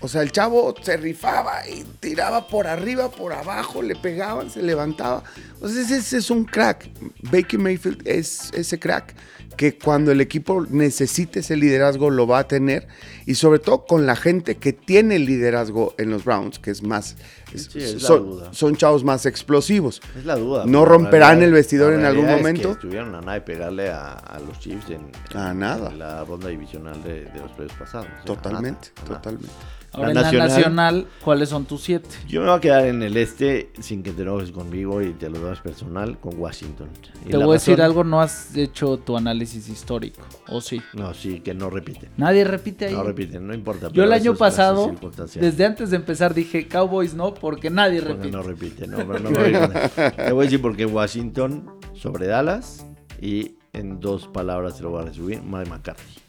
[0.00, 4.62] O sea, el chavo se rifaba y tiraba por arriba, por abajo, le pegaban, se
[4.62, 5.22] levantaba.
[5.68, 6.88] Sea, ese, ese es un crack.
[7.30, 9.14] Baker Mayfield es ese crack
[9.56, 12.88] que cuando el equipo necesite ese liderazgo lo va a tener.
[13.24, 16.82] Y sobre todo con la gente que tiene el liderazgo en los Browns, que es
[16.82, 17.16] más...
[17.52, 18.48] es- Sí, es la son, duda.
[18.52, 20.02] son chavos más explosivos.
[20.18, 20.64] Es la duda.
[20.66, 22.68] ¿No romperán realidad- el vestidor la en algún realidad es momento?
[22.70, 25.06] que estuvieron a nada de pegarle a, a los Chiefs en,
[25.38, 25.90] A en- nada.
[25.90, 28.06] en la ronda divisional de, de los playoffs pasados.
[28.08, 29.22] O sea, a Totalmente, nada, a nada.
[29.22, 29.54] totalmente.
[29.92, 32.08] Ahora, La en la nacional- nacional, ¿cuáles son tus siete?
[32.26, 35.30] Yo me voy a quedar en el este sin que te enojes conmigo y te
[35.30, 36.88] lo personal con Washington.
[37.26, 40.80] Y Te voy a decir algo, no has hecho tu análisis histórico, ¿o sí?
[40.94, 42.10] No, sí, que no repiten.
[42.16, 42.94] Nadie repite ahí.
[42.94, 43.88] No repiten, no importa.
[43.90, 44.94] Yo el año pasado,
[45.34, 48.36] desde antes de empezar, dije Cowboys no, porque nadie Porque repite.
[48.36, 49.72] no repite, no, no voy con-
[50.16, 52.86] Te voy a decir porque Washington sobre Dallas
[53.20, 56.20] y en dos palabras se lo voy a resumir, Mike McCarthy.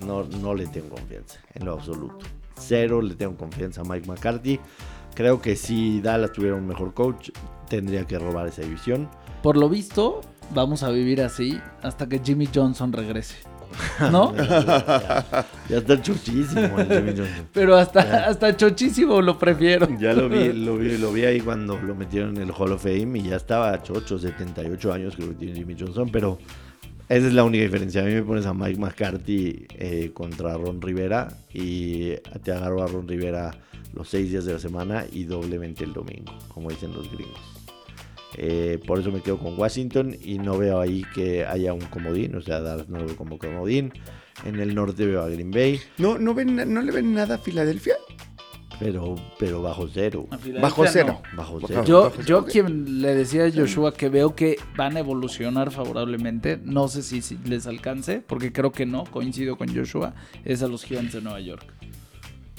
[0.00, 2.18] No, no le tengo confianza, en lo absoluto.
[2.56, 4.58] Cero le tengo confianza a Mike McCarthy.
[5.14, 7.30] Creo que si Dallas tuviera un mejor coach,
[7.70, 9.08] tendría que robar esa división.
[9.42, 10.20] Por lo visto,
[10.54, 13.36] vamos a vivir así hasta que Jimmy Johnson regrese.
[14.10, 14.34] ¿No?
[14.36, 17.48] ya, ya está chochísimo el Jimmy Johnson.
[17.52, 19.88] Pero hasta, hasta chochísimo lo prefiero.
[19.98, 22.82] Ya lo vi, lo vi, lo vi ahí cuando lo metieron en el Hall of
[22.82, 26.38] Fame y ya estaba chocho, 78 años creo que tiene Jimmy Johnson, pero
[27.08, 28.02] esa es la única diferencia.
[28.02, 32.86] A mí me pones a Mike McCarthy eh, contra Ron Rivera y te agarro a
[32.88, 33.52] Ron Rivera
[33.92, 37.59] los seis días de la semana y doblemente el domingo, como dicen los gringos.
[38.36, 42.36] Eh, por eso me quedo con Washington y no veo ahí que haya un comodín,
[42.36, 43.92] o sea, Dallas no lo veo como comodín.
[44.44, 47.38] En el norte veo a Green Bay, ¿No, no, ven, ¿No le ven nada a
[47.38, 47.94] Filadelfia?
[48.78, 50.26] pero, pero bajo cero.
[50.58, 51.20] Bajo cero.
[51.36, 51.84] Bajo Bajo- cero.
[51.86, 52.48] Yo, Bajo- yo ok.
[52.48, 57.20] quien le decía a Joshua que veo que van a evolucionar favorablemente, no sé si,
[57.20, 60.14] si les alcance, porque creo que no, coincido con Joshua,
[60.46, 61.66] es a los Giants de Nueva York.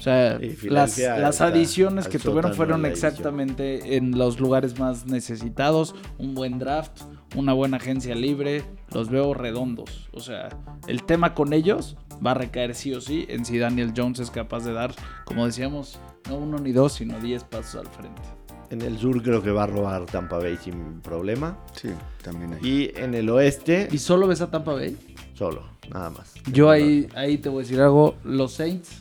[0.01, 6.33] O sea, las, adiciones al que tuvieron fueron exactamente en los lugares más necesitados, un
[6.33, 7.03] buen draft,
[7.35, 8.63] una buena agencia libre,
[8.95, 10.09] los veo redondos.
[10.11, 10.49] O sea,
[10.87, 14.31] el tema con ellos va a recaer sí o sí en si Daniel Jones es
[14.31, 18.23] capaz de dar, como decíamos, no uno ni dos, sino diez pasos al frente.
[18.71, 21.59] En el sur creo que va a robar Tampa Bay sin problema.
[21.79, 21.89] Sí,
[22.23, 22.67] también hay.
[22.67, 24.97] Y en el oeste, ¿Y solo ves a Tampa Bay?
[25.35, 25.61] solo,
[25.93, 26.33] nada más.
[26.51, 28.15] Yo ahí, ahí te voy a decir algo.
[28.23, 28.97] Los Saints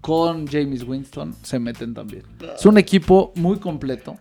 [0.00, 2.22] con James Winston se meten también.
[2.56, 4.16] Es un equipo muy completo.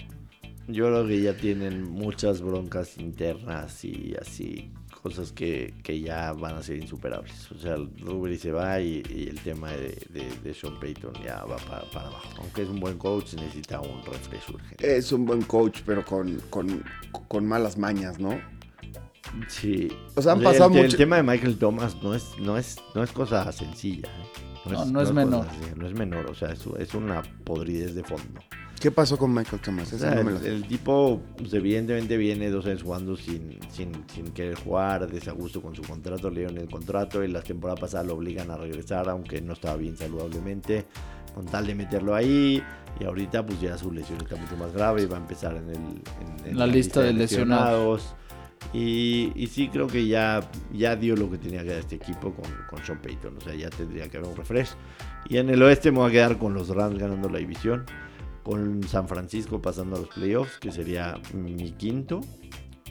[0.67, 4.69] Yo creo que ya tienen muchas broncas internas y así,
[5.01, 7.51] cosas que, que ya van a ser insuperables.
[7.51, 11.43] O sea, Rubery se va y, y el tema de, de- de Sean Payton ya
[11.45, 12.27] va para, para abajo.
[12.37, 14.97] Aunque es un buen coach, necesita un refresco urgente.
[14.97, 16.83] Es un buen coach, pero con, con,
[17.27, 18.39] con malas mañas, ¿no?
[19.47, 19.87] Sí.
[20.15, 22.77] O sea, han el, pasado el mucho- tema de Michael Thomas no es, no es,
[22.93, 24.07] no es cosa sencilla.
[24.07, 24.48] ¿eh?
[24.65, 25.45] No, no es menor.
[25.75, 28.41] no es menor, o sea, es, es una podridez de fondo.
[28.79, 29.91] ¿Qué pasó con Michael Thomas?
[29.91, 33.59] O Esa sea, no me la el, tipo pues, evidentemente viene dos años jugando sin,
[33.71, 37.77] sin, sin querer jugar, desagusto con su contrato, le dieron el contrato y la temporada
[37.79, 40.85] pasada lo obligan a regresar, aunque no estaba bien saludablemente,
[41.35, 42.63] con tal de meterlo ahí.
[43.01, 45.69] Y ahorita pues ya su lesión está mucho más grave y va a empezar en,
[45.69, 48.15] el, en- en La lista de lesionados.
[48.73, 52.45] Y, sí creo que ya, ya dio lo que tenía que dar este equipo con,
[52.69, 53.37] con Sean Payton.
[53.37, 54.69] O sea, ya tendría que haber un refresh.
[55.27, 57.85] Y en el oeste me voy a quedar con los Rams ganando la división.
[58.43, 62.21] Con San Francisco pasando a los playoffs, que sería mi quinto.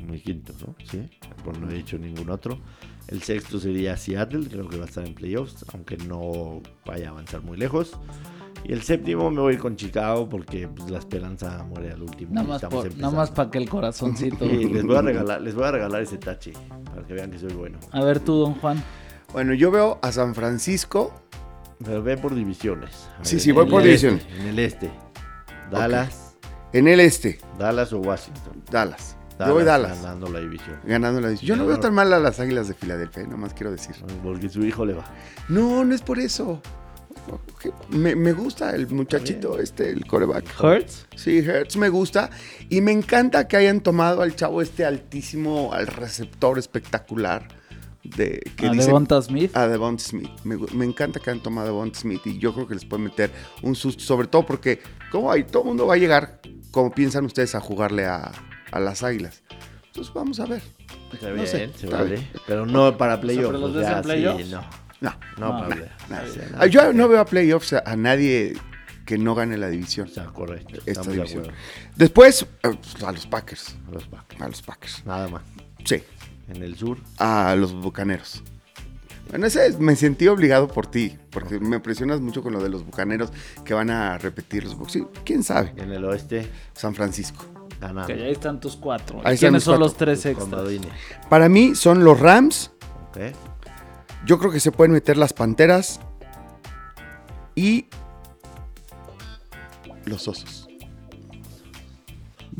[0.06, 0.74] Mi quinto, ¿no?
[0.84, 1.08] Sí,
[1.44, 2.58] pues no he dicho ningún otro.
[3.08, 7.10] El sexto sería Seattle, creo que va a estar en playoffs, aunque no vaya a
[7.10, 7.98] avanzar muy lejos.
[8.64, 12.02] Y el séptimo me voy a ir con Chicago porque pues, la esperanza muere al
[12.02, 12.34] último.
[12.34, 14.44] Nada más, por- nada más para que el corazoncito.
[14.48, 16.52] Y les voy a regalar, les voy a regalar ese tache
[16.84, 17.78] para que vean que soy bueno.
[17.92, 18.82] A ver tú, don Juan.
[19.32, 21.12] Bueno, yo veo a San Francisco.
[21.84, 23.08] Pero ve por divisiones.
[23.22, 24.40] Sí, sí, voy por este, divisiones.
[24.40, 24.90] En el este.
[25.70, 26.36] Dallas,
[26.72, 28.62] En el este, Dallas o Washington.
[28.70, 29.16] Dallas.
[29.38, 30.02] yo voy Dallas.
[30.02, 30.76] Ganando la división.
[30.84, 31.48] Ganando la división.
[31.48, 33.94] Yo no veo tan mal a las Águilas de Filadelfia, nada más quiero decir.
[34.22, 35.04] Porque su hijo le va.
[35.48, 36.60] No, no es por eso.
[37.90, 40.44] Me, me gusta el muchachito este, el coreback.
[40.62, 41.06] Hurts.
[41.16, 42.30] Sí, Hertz me gusta.
[42.68, 47.48] Y me encanta que hayan tomado al chavo este altísimo, al receptor espectacular.
[48.04, 49.54] De, que A Devonta Smith.
[49.56, 50.30] a Devon Smith.
[50.44, 53.30] Me, encanta que hayan tomado a Devon Smith y yo creo que les puede meter
[53.62, 57.24] un susto, sobre todo porque, como hay, todo el mundo va a llegar, como piensan
[57.26, 58.32] ustedes, a jugarle a,
[58.70, 59.42] a las águilas.
[59.88, 60.62] Entonces vamos a ver.
[61.12, 62.10] Está No bien, sé, se está vale.
[62.16, 62.28] bien.
[62.46, 63.48] Pero no para playoffs.
[63.48, 64.48] ¿pero los o ves sea, en sí, playoffs?
[64.50, 64.60] no.
[65.00, 65.76] No, No, No,
[66.58, 68.54] Ah, yo no veo a playoffs a, a nadie
[69.06, 70.08] que no gane la división.
[70.08, 70.80] O sea, correcto.
[70.86, 71.48] Esta de división.
[71.96, 73.76] Después, eh, a los Packers.
[73.88, 74.40] A los Packers.
[74.42, 75.02] A los Packers.
[75.06, 75.42] Nada más.
[75.84, 76.02] Sí,
[76.48, 76.98] En el sur.
[77.18, 78.42] a los Bucaneros.
[79.30, 82.70] Bueno, ese es- me sentí obligado por ti, porque me presionas mucho con lo de
[82.70, 83.30] los Bucaneros
[83.64, 84.76] que van a repetir los.
[84.90, 85.72] Sí, quién sabe.
[85.76, 86.50] En el oeste.
[86.72, 87.44] San Francisco.
[87.80, 88.06] Ganando.
[88.08, 89.20] Que ahí están tus cuatro.
[89.24, 89.84] Ahí ¿Y están ¿Quiénes son cuatro.
[89.86, 90.64] los tres extras?
[91.28, 92.72] Para mí son los Rams.
[93.10, 93.18] Ok.
[94.26, 96.00] Yo creo que se pueden meter las Panteras
[97.54, 97.86] y
[100.04, 100.68] los Osos.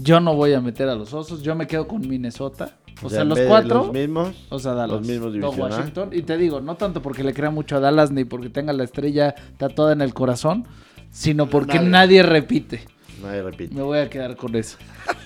[0.00, 1.42] Yo no voy a meter a los osos.
[1.42, 2.78] Yo me quedo con Minnesota.
[3.02, 3.84] O, sea, los cuatro.
[3.86, 4.46] Los mismos.
[4.48, 4.98] O sea, Dallas.
[4.98, 5.50] Los mismos no.
[5.50, 6.10] Washington.
[6.12, 8.84] Y te digo, no tanto porque le crea mucho a Dallas ni porque tenga la
[8.84, 10.66] estrella tatuada en el corazón,
[11.10, 11.88] sino porque Nadie.
[11.88, 12.84] nadie repite.
[13.20, 13.74] Nadie repite.
[13.74, 14.78] Me voy a quedar con eso.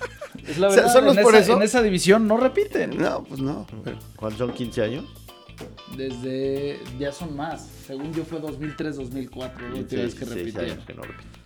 [0.48, 1.56] Es la O sea, verdad, ¿solo en, es por esa, eso?
[1.56, 2.96] en esa división no repiten.
[2.96, 3.66] No, pues no.
[3.84, 5.04] pero- ¿Cuántos son 15 años?
[5.96, 6.78] Desde.
[6.98, 7.68] Ya son más.
[7.86, 9.68] Según yo fue 2003, 2004.
[9.68, 10.86] La última vez que 16 repitieron.
[10.86, 11.02] que no.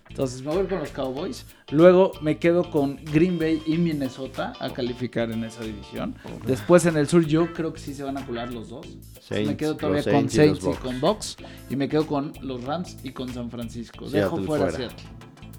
[0.09, 1.45] Entonces me voy con los Cowboys.
[1.69, 6.15] Luego me quedo con Green Bay y Minnesota a calificar en esa división.
[6.45, 8.87] Después en el sur yo creo que sí se van a colar los dos.
[9.21, 11.37] Saints, me quedo todavía con Saints y con Bucks.
[11.69, 14.09] Y me quedo con los Rams y con San Francisco.
[14.09, 14.77] Dejo Seattle fuera, fuera.
[14.77, 15.03] Seattle.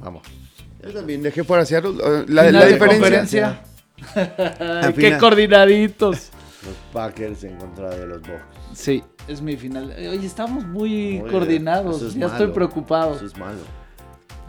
[0.01, 0.23] Vamos.
[0.83, 1.93] Yo también dejé fuera Seattle.
[2.29, 3.63] La, Final la de diferencia.
[4.07, 4.93] conferencia.
[4.97, 6.31] Qué coordinaditos.
[6.69, 8.43] Los Packers en contra de los Bucks.
[8.75, 9.91] Sí, es mi final.
[9.97, 12.03] Oye, estamos muy Oye, coordinados.
[12.03, 13.15] es ya estoy preocupado.
[13.17, 13.59] Eso es malo.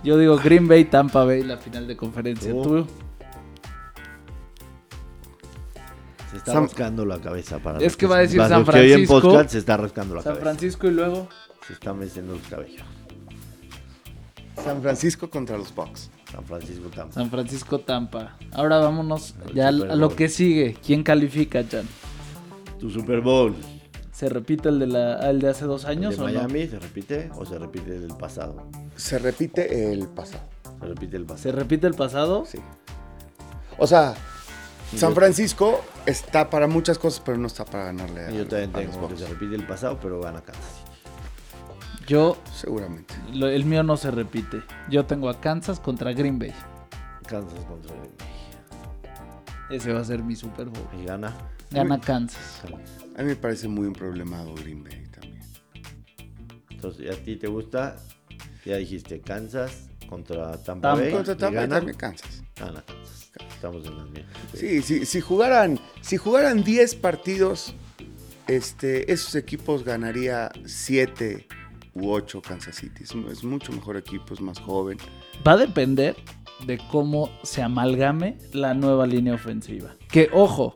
[0.03, 2.51] Yo digo Green Bay, Tampa Bay, la final de conferencia.
[2.51, 2.63] ¿Tú?
[2.63, 2.87] ¿Tú?
[6.31, 9.19] Se está San- rascando la cabeza para Es que va a decir San Francisco.
[9.21, 10.43] podcast, se está rascando la San cabeza.
[10.49, 11.27] Francisco y luego.
[11.65, 12.83] Se está meciendo los cabellos.
[14.63, 16.11] San Francisco contra los Bucks.
[16.31, 17.13] San Francisco Tampa.
[17.13, 18.37] San Francisco, Tampa.
[18.51, 20.77] Ahora vámonos ya a lo que sigue.
[20.85, 21.87] ¿Quién califica, Jan?
[22.79, 23.55] Tu Super Bowl.
[24.11, 26.79] ¿Se repite el de, la, el de hace dos ¿El años de o Miami se
[26.79, 28.67] repite o se repite el del pasado?
[28.95, 30.43] Se repite el pasado.
[30.79, 31.39] Se repite el pasado.
[31.43, 32.45] ¿Se repite el pasado?
[32.45, 32.59] Sí.
[33.77, 34.13] O sea,
[34.95, 38.81] San Francisco está para muchas cosas, pero no está para ganarle a, Yo también a
[38.81, 39.19] los tengo que Bucks.
[39.21, 40.83] se repite el pasado, pero gana Kansas.
[42.07, 43.13] Yo, Seguramente.
[43.33, 44.63] lo- el mío no se repite.
[44.89, 46.53] Yo tengo a Kansas contra Green Bay.
[47.27, 49.77] Kansas contra Green Bay.
[49.77, 50.87] Ese va a ser mi Super Bowl.
[50.99, 51.35] Y gana.
[51.71, 52.61] Gana Kansas.
[53.15, 55.41] A mí me parece muy un problemado Green Bay también.
[56.69, 57.97] Entonces, ¿y a ti te gusta?
[58.65, 60.95] Ya dijiste Kansas contra Tampa, Tampa.
[60.95, 61.11] Bay.
[61.11, 61.75] Contra ¿Y Tampa y gana?
[61.75, 62.43] también Kansas.
[62.55, 63.31] Gana Kansas.
[63.53, 64.33] Estamos en las mismas.
[64.53, 67.73] Sí, sí, si jugaran, si jugaran 10 partidos,
[68.47, 71.45] este, esos equipos ganaría 7
[71.93, 73.03] u 8 Kansas City.
[73.03, 74.97] Es, es mucho mejor equipo, es más joven.
[75.47, 76.15] Va a depender
[76.65, 79.95] de cómo se amalgame la nueva línea ofensiva.
[80.09, 80.73] Que, ojo,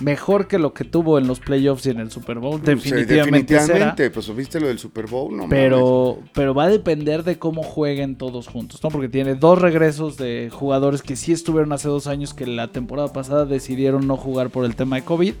[0.00, 2.60] mejor que lo que tuvo en los playoffs y en el Super Bowl.
[2.62, 3.96] Definitivamente, Sí, definitivamente.
[4.04, 4.12] será.
[4.12, 5.50] Pues viste lo del Super Bowl, no mames.
[5.50, 8.90] Pero, pero va a depender de cómo jueguen todos juntos, ¿no?
[8.90, 13.12] Porque tiene dos regresos de jugadores que sí estuvieron hace dos años que la temporada
[13.12, 15.34] pasada decidieron no jugar por el tema de COVID.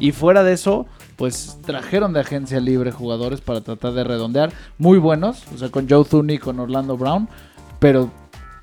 [0.00, 0.86] Y fuera de eso,
[1.16, 4.52] pues trajeron de agencia libre jugadores para tratar de redondear.
[4.78, 7.28] Muy buenos, o sea, con Joe Thuney y con Orlando Brown.
[7.78, 8.10] Pero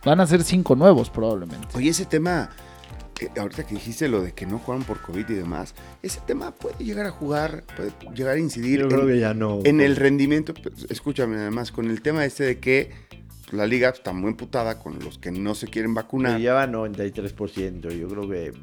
[0.04, 1.68] van a ser cinco nuevos probablemente.
[1.76, 2.50] Oye, ese tema,
[3.16, 6.52] que ahorita que dijiste lo de que no jugaron por COVID y demás, ese tema
[6.52, 9.62] puede llegar a jugar, puede llegar a incidir Yo en, creo que ya no.
[9.64, 10.54] en el rendimiento.
[10.54, 12.92] pues, Escúchame, además, con el tema este de que
[13.56, 16.36] la liga está muy emputada con los que no se quieren vacunar.
[16.38, 17.92] Que lleva 93%.
[17.98, 18.54] Yo creo que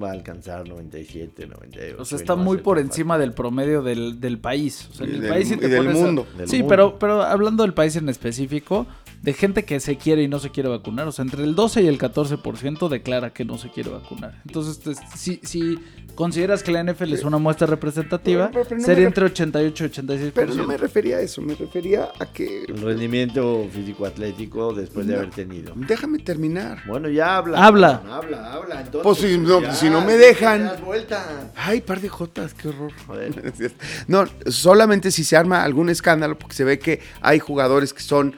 [0.00, 1.96] va a alcanzar 97, 98.
[2.00, 4.88] O sea, está no va muy por encima del promedio del, del país.
[4.90, 6.26] O sea, en Y el del- país sí y te del pones a- mundo.
[6.36, 6.68] Del sí, mundo.
[6.68, 8.86] pero, pero hablando del país en específico,
[9.22, 11.06] de gente que se quiere y no se quiere vacunar.
[11.08, 14.40] O sea, entre el 12 y el 14% declara que no se quiere vacunar.
[14.46, 14.80] Entonces,
[15.16, 15.78] si, si
[16.14, 19.88] consideras que la NFL es una muestra representativa, Pero- pero no sería entre 88 y
[19.88, 20.32] 86%.
[20.34, 22.64] Pero no me refería a eso, me refería a que...
[22.64, 25.18] El rendimiento físico-atlético después de No.
[25.20, 25.72] haber tenido.
[25.76, 26.82] Déjame terminar.
[26.86, 27.64] Bueno, ya habla.
[27.64, 28.02] Habla.
[28.10, 28.80] Habla, habla.
[28.80, 30.58] Entonces, Pues si no- ya, si no me dejan.
[30.58, 31.50] te das vuelta.
[31.56, 32.92] Ay, par de jotas, qué horror.
[33.06, 33.52] Joder.
[34.06, 38.36] No, solamente si se arma algún escándalo, porque se ve que hay jugadores que son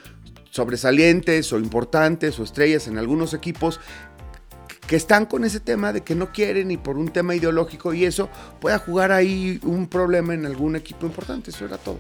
[0.50, 3.80] sobresalientes o importantes o estrellas en algunos equipos
[4.86, 8.04] que están con ese tema de que no quieren y por un tema ideológico y
[8.04, 8.28] eso
[8.60, 11.98] pueda jugar ahí un problema en algún equipo importante, eso era todo.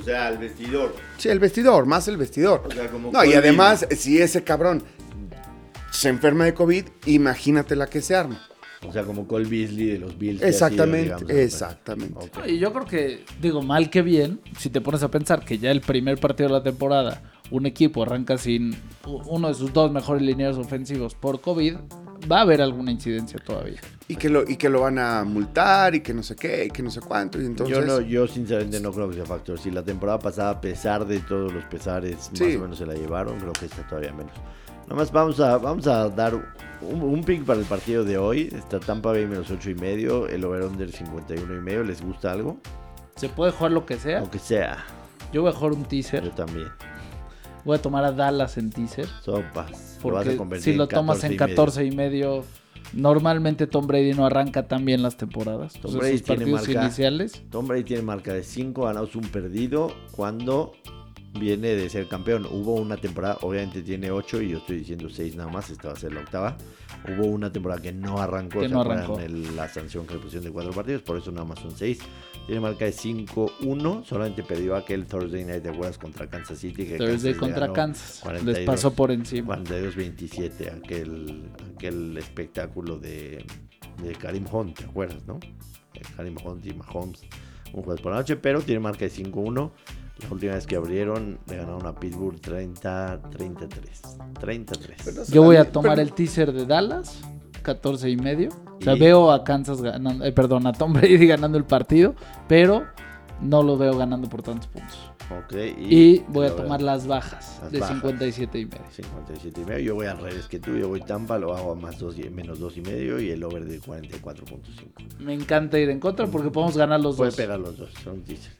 [0.00, 0.94] O sea, al vestidor.
[1.18, 2.62] Sí, el vestidor, más el vestidor.
[2.66, 4.82] O sea, como No, y además, si ese cabrón
[5.90, 8.40] se enferma de COVID, imagínate la que se arma.
[8.88, 10.38] O sea, como Cole Beasley de los Bills.
[10.38, 12.30] sido, Exactamente, digamos, exactamente.
[12.46, 15.70] Y yo creo que, digo, mal que bien, si te pones a pensar que ya
[15.70, 18.74] el primer partido de la temporada, un equipo arranca sin
[19.04, 21.76] uno de sus dos mejores lineos ofensivos por COVID,
[22.30, 23.80] va a haber alguna incidencia todavía.
[24.08, 26.70] Y que, lo, y que lo van a multar y que no sé qué y
[26.70, 27.40] que no sé cuánto.
[27.40, 29.58] Y entonces, Yo, no, yo sinceramente no creo que sea factor.
[29.58, 32.44] Si la temporada pasada, a pesar de todos los pesares, Sí.
[32.44, 34.32] más o menos se la llevaron, creo que esta todavía menos.
[34.88, 38.48] Nomás vamos a, vamos a dar un, un pick para el partido de hoy.
[38.52, 41.84] Está Tampa Bay menos 8 y medio, el over-under 51 y medio.
[41.84, 42.58] ¿Les gusta algo?
[43.14, 44.18] Se puede jugar lo que sea.
[44.18, 44.84] Aunque sea,
[45.32, 46.30] Yo voy a jugar un yo teaser.
[46.30, 46.66] también.
[47.64, 49.06] Voy a tomar a Dallas en teaser.
[49.22, 49.98] Sopas.
[50.02, 52.44] Lo vas a Porque si lo tomas en 14 y medio,
[52.92, 55.74] normalmente Tom Brady no arranca tan bien las temporadas.
[55.74, 56.72] Tom Brady sus tiene marca.
[56.84, 57.42] iniciales.
[57.50, 59.92] Tom Brady tiene marca de 5 ganados, un perdido.
[60.12, 60.72] Cuando
[61.38, 65.36] viene de ser campeón, hubo una temporada, obviamente tiene 8 y yo estoy diciendo 6
[65.36, 66.56] nada más, esta va a ser la octava.
[67.08, 69.20] Hubo una temporada que no arrancó, Que ¿se no arrancó.
[69.20, 71.98] El- la sanción que le pusieron de 4 partidos, por eso nada más son 6.
[72.50, 75.98] Tiene marca de 5-1, solamente perdió aquel Thursday Night, ¿te acuerdas?
[75.98, 76.84] Contra Kansas City.
[76.84, 78.18] Que Thursday Kansas contra Kansas.
[78.24, 78.56] 42.
[78.58, 79.56] Les pasó por encima.
[79.56, 81.44] 42-27, aquel,
[81.76, 83.44] aquel espectáculo de,
[84.02, 85.38] de Karim Hunt, ¿te acuerdas, no?
[86.16, 87.20] Karim Hunt y Mahomes,
[87.72, 89.70] un jueves por la noche, pero tiene marca de 5-1.
[90.24, 94.34] La última vez que abrieron, le ganaron a Pittsburgh 30-33.
[94.40, 94.96] 33.
[95.04, 97.20] Pero Yo voy a Pero- tomar el teaser de Dallas,
[97.62, 98.48] 14 y medio.
[98.80, 102.14] O sea, Y- veo a Kansas ganando, eh, perdón, a Tom Brady ganando el partido,
[102.48, 102.84] pero
[103.40, 104.98] no lo veo ganando por tantos puntos.
[105.78, 107.94] Y, voy a tomar las bajas Las de bajas.
[107.98, 108.82] 57 y medio.
[108.90, 109.78] 57 y medio.
[109.78, 110.72] Yo voy al revés que tú.
[110.76, 113.44] Yo voy Tampa, lo hago a más dos, y- menos 2 y medio y el
[113.44, 115.20] over de 44.5.
[115.20, 117.36] Me encanta ir en contra porque podemos ganar los Puede dos.
[117.36, 117.90] pegar los dos.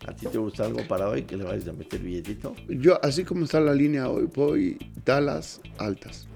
[0.06, 1.22] ¿A ti te gusta algo para hoy?
[1.22, 2.54] Que le vayas a meter billetito.
[2.68, 6.28] Yo, así como está la línea hoy, voy Dallas altas.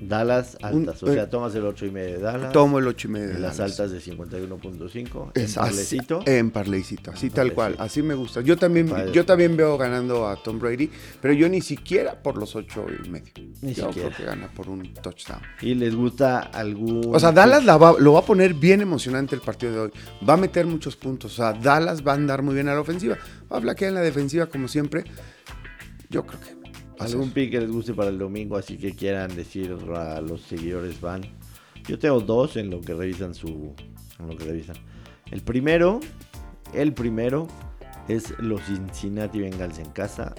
[0.00, 1.02] Dallas Un- altas.
[1.04, 2.52] o sea, tomas el 8 y medio de Dallas.
[2.52, 3.78] Tomo el 8 y medio de las Dallas.
[3.78, 5.30] altas de 51.5.
[5.34, 6.20] Es en parlecito.
[6.26, 8.40] En parleycito, así En tal cual, así me gusta.
[8.40, 10.90] Yo también, yo también veo ganando a Tom Brady,
[11.20, 13.32] pero yo ni siquiera por los ocho y medio.
[13.60, 14.08] Ni yo siquiera.
[14.08, 15.40] creo que gana por un touchdown.
[15.60, 17.14] Y les gusta algún.
[17.14, 19.90] O sea, Dallas la va- lo va a poner bien emocionante el partido de hoy.
[20.28, 21.32] Va a meter muchos puntos.
[21.34, 23.16] O sea, Dallas va a andar muy bien a la ofensiva.
[23.52, 25.04] Va a flaquear en la defensiva como siempre.
[26.10, 26.61] Yo creo que.
[26.98, 31.00] Algún pick que les guste para el domingo, así que quieran decir a los seguidores
[31.00, 31.22] van.
[31.86, 33.74] Yo tengo dos en lo que revisan su.
[34.18, 34.76] En lo que revisan.
[35.30, 36.00] El primero,
[36.72, 37.48] el primero
[38.08, 40.34] es los Cincinnati Bengals en casa.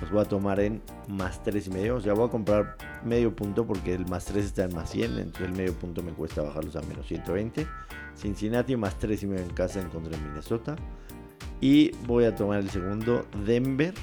[0.00, 1.96] Los voy a tomar en más tres y medio.
[1.96, 5.18] O sea, voy a comprar medio punto porque el más 3 está en más 100.
[5.18, 7.66] Entonces el medio punto me cuesta bajarlos a menos 120.
[8.16, 10.76] Cincinnati más tres y medio en casa en contra de Minnesota.
[11.60, 13.94] Y voy a tomar el segundo, Denver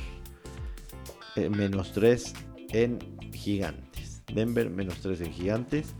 [1.36, 2.34] eh, menos 3
[2.69, 2.99] en
[3.34, 4.23] gigantes.
[4.34, 5.93] Denver menos 3 en gigantes.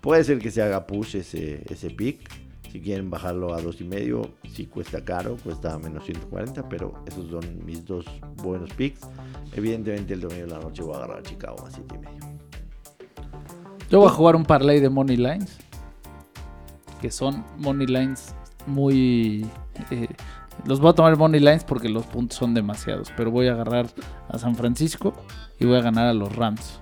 [0.00, 2.20] Puede ser que se haga push ese, ese pick.
[2.70, 7.30] Si quieren bajarlo a 2 y medio, si cuesta caro, cuesta menos 140, pero esos
[7.30, 8.04] son mis dos
[8.36, 9.00] buenos picks.
[9.54, 12.28] Evidentemente el domingo de la noche voy a agarrar a Chicago a 7 y medio.
[13.90, 15.56] Yo voy a jugar un parlay de money lines.
[17.00, 18.34] Que son money lines
[18.66, 19.46] muy...
[19.90, 20.08] eh,
[20.68, 23.10] los voy a tomar money lines porque los puntos son demasiados.
[23.16, 23.86] Pero voy a agarrar
[24.28, 25.14] a San Francisco
[25.58, 26.80] y voy a ganar a los Rams.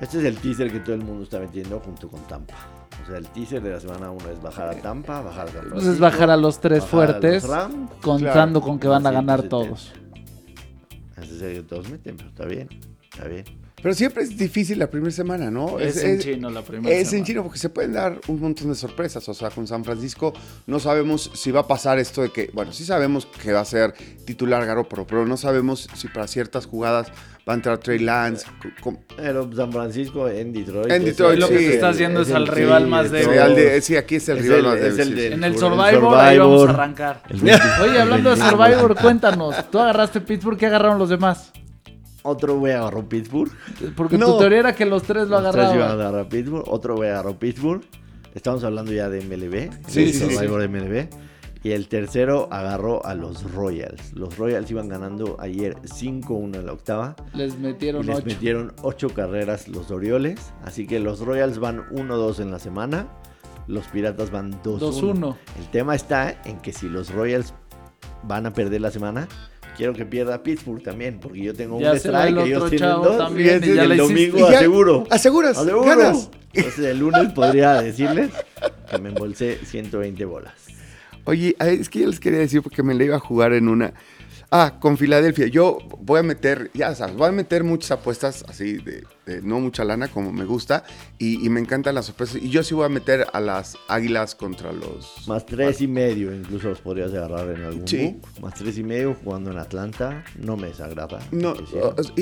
[0.00, 2.54] Este es el teaser que todo el mundo está metiendo junto con Tampa.
[3.02, 5.64] O sea, el teaser de la semana 1 es bajar a Tampa, bajar a San
[5.64, 7.90] Entonces bajar a los tres los fuertes, Rams.
[8.00, 9.92] contando con que van a ganar todos.
[11.18, 12.68] Ese es el que todos meten, pero está bien,
[13.02, 13.44] está bien.
[13.82, 15.78] Pero siempre es difícil la primera semana, ¿no?
[15.78, 17.26] Es, en chino la primera Es en semana.
[17.26, 19.28] chino porque se pueden dar un montón de sorpresas.
[19.28, 20.32] O sea, con San Francisco
[20.66, 23.64] no sabemos si va a pasar esto de que, bueno, sí sabemos que va a
[23.64, 27.08] ser titular Garoppolo, pero no sabemos si para ciertas jugadas
[27.48, 28.44] va a entrar Trey Lance.
[28.60, 30.90] co- co- Pero San Francisco en Detroit.
[30.92, 33.30] En es Detroit, lo que se está haciendo es al rival más sí, débil.
[33.32, 35.28] Sí, al de- sí, aquí es el Es rival el- más débil, el sí, de-
[35.28, 35.34] sí.
[35.34, 36.70] En el el Survivor, ahí vamos a Survivor.
[36.70, 37.22] arrancar.
[37.30, 39.70] El 20 Oye, hablando de el 20 Survivor, cuéntanos.
[39.70, 40.58] ¿Tú agarraste Pittsburgh?
[40.58, 41.50] ¿Qué agarraron los demás?
[42.22, 43.50] Otro güey agarró Pittsburgh.
[43.96, 44.32] Porque No.
[44.34, 46.00] tu teoría era que los tres lo Los tres iban a agarraban.
[46.00, 46.64] agarrar Pittsburgh.
[46.68, 47.82] Otro güey agarró Pittsburgh.
[48.34, 49.70] Estamos hablando ya de MLB.
[49.88, 50.34] Sí, de sí, sí.
[50.34, 51.08] Survivor de MLB.
[51.62, 54.14] Y el tercero agarró a los Royals.
[54.14, 57.16] Los Royals iban ganando ayer 5-1 en la octava.
[57.34, 58.26] Les metieron les ocho.
[58.26, 60.52] metieron 8 carreras los Orioles.
[60.64, 63.08] Así que los Royals van 1-2 en la semana.
[63.66, 64.78] Los Piratas van 2-1.
[65.14, 65.36] 2-1.
[65.58, 67.52] El tema está en que si los Royals
[68.22, 69.28] van a perder la semana,
[69.80, 72.88] quiero que pierda Pittsburgh también, porque yo tengo Ya un va el strike, ellos tienen
[72.90, 73.16] dos.
[73.16, 75.06] también, y y ya el domingo Y ya- aseguro.
[75.08, 75.84] Aseguras, Aseguro.
[75.86, 76.30] ganas.
[76.52, 78.30] Entonces el lunes podría decirles
[78.90, 80.52] que me embolsé 120 bolas.
[81.24, 83.94] Oye, es que yo les quería decir porque me la iba a jugar en una.
[84.52, 85.46] Ah, con Filadelfia.
[85.46, 89.60] Yo voy a meter, ya sabes, voy a meter muchas apuestas así de, de no
[89.60, 90.82] mucha lana como me gusta
[91.18, 92.42] y, y me encantan las sorpresas.
[92.42, 95.28] Y yo sí voy a meter a las águilas contra los.
[95.28, 98.18] Más tres y medio, incluso los podrías agarrar en algún Sí.
[98.20, 98.26] book.
[98.42, 101.20] Más tres y medio jugando en Atlanta, no me desagrada.
[101.30, 101.54] No,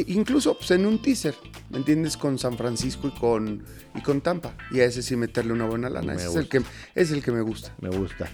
[0.06, 1.34] incluso pues, en un teaser,
[1.70, 2.18] ¿me entiendes?
[2.18, 3.64] Con San Francisco y con,
[3.94, 4.54] y con Tampa.
[4.70, 6.12] Y a ese sí meterle una buena lana.
[6.12, 6.60] Ese es el, que,
[6.94, 7.74] es el que me gusta.
[7.80, 8.28] Me gusta.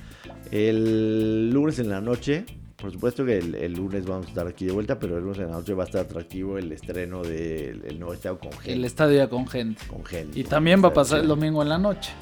[0.50, 2.44] El lunes en la noche,
[2.84, 5.38] por supuesto que el, el lunes vamos a estar aquí de vuelta, pero el lunes
[5.38, 8.72] en la noche va a estar atractivo el estreno del el nuevo estadio con gente.
[8.74, 9.82] El estadio ya con gente.
[9.86, 10.38] con gente.
[10.38, 12.12] Y también va a pasar el domingo en la noche.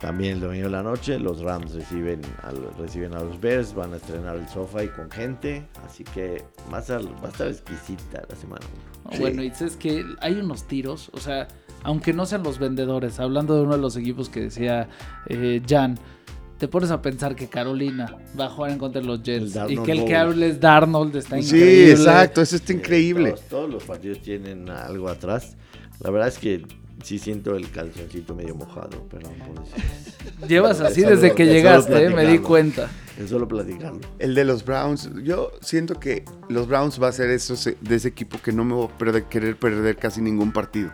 [0.00, 3.74] También el domingo en la noche, los Rams reciben a, los- reciben a los Bears,
[3.74, 7.30] van a estrenar el sofá y con gente, así que va a estar, va a
[7.30, 8.64] estar exquisita la semana.
[9.04, 9.18] No, Sí.
[9.20, 11.46] Bueno, y es que hay unos tiros, o sea,
[11.82, 14.88] aunque no sean los vendedores, hablando de uno de los equipos que decía
[15.28, 15.96] eh, Jan,
[16.58, 19.76] te pones a pensar que Carolina va a jugar en contra de los Jets y
[19.78, 21.90] que el que hable es Darnold está Sí, increíble.
[21.92, 23.30] exacto, eso está increíble.
[23.32, 25.56] Todos, todos los partidos tienen algo atrás.
[26.00, 26.66] La verdad es que
[27.02, 29.84] sí siento el calzoncito medio mojado, perdón por decir.
[30.48, 32.88] Llevas así solo- desde que llegaste, eh, me di cuenta.
[33.18, 34.00] Es solo platicarlo.
[34.18, 38.08] El de los Browns, yo siento que los Browns va a ser eso, de ese
[38.08, 40.90] equipo que no me voy a perder- querer perder casi ningún partido.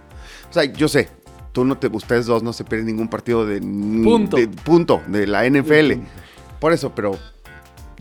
[0.48, 1.08] O sea, yo sé,
[1.52, 4.36] tú no te, ustedes dos no se pierden ningún partido de Punto.
[4.36, 6.02] de, punto, de la NFL.
[6.58, 7.18] Por eso, pero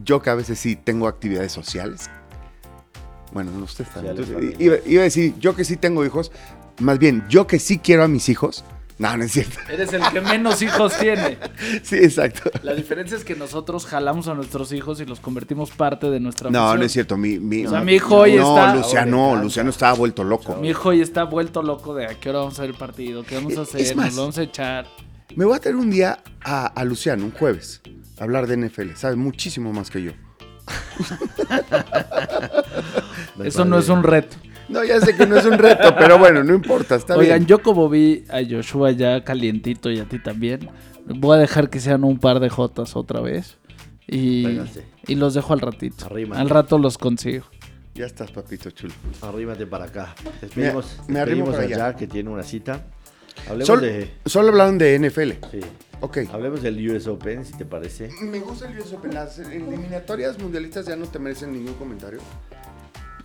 [0.04, 2.10] yo que a veces sí tengo actividades sociales.
[3.34, 4.18] Bueno, no ustedes también.
[4.18, 6.32] Entonces, iba a decir, yo que sí tengo hijos,
[6.80, 8.64] más bien, yo que sí quiero a mis hijos,
[9.02, 9.58] No, no es cierto.
[9.68, 11.40] Eres el que menos hijos tiene.
[11.84, 12.52] Sí, exacto.
[12.62, 16.52] La diferencia es que nosotros jalamos a nuestros hijos y los convertimos parte de nuestra
[16.52, 16.80] No, misión.
[16.80, 17.18] no es cierto.
[17.18, 20.56] Mi, mi, O sea, mi hijo hoy no, está- Luciano, Ahora Luciano estaba vuelto loco.
[20.58, 23.24] Mi hijo ya está vuelto loco de a qué hora vamos a ver el partido,
[23.24, 24.86] qué vamos a Es hacer, más- nos lo vamos a echar.
[25.36, 27.82] Me voy a tener un día a, a Luciano, un jueves,
[28.20, 28.94] a hablar de NFL.
[28.96, 30.12] Sabe muchísimo más que yo.
[33.44, 34.38] Eso no es un reto.
[34.72, 37.48] No, ya sé que no es un reto, pero bueno, no importa, está Oigan, bien.
[37.48, 40.70] yo como vi a Joshua ya calientito y a ti también,
[41.06, 43.58] voy a dejar que sean un par de jotas otra vez.
[44.08, 44.84] Y, Véngase.
[45.08, 46.06] y los dejo al ratito.
[46.06, 46.42] Arrímate.
[46.42, 47.46] Al rato los consigo.
[47.96, 48.94] Ya estás, papito chulo.
[49.22, 50.16] Arrímate para acá.
[50.42, 51.96] Despedimos, Me- me arrimo para a allá.
[51.96, 52.86] Que tiene una cita.
[53.48, 54.12] Hablemos Sol- de...
[54.26, 55.32] Solo hablaron de NFL.
[55.52, 55.60] Sí.
[56.02, 56.20] Ok.
[56.32, 58.10] Hablemos del US Open, si te parece.
[58.22, 59.14] Me gusta el US Open.
[59.14, 62.20] Las eliminatorias mundialistas ya no te merecen ningún comentario.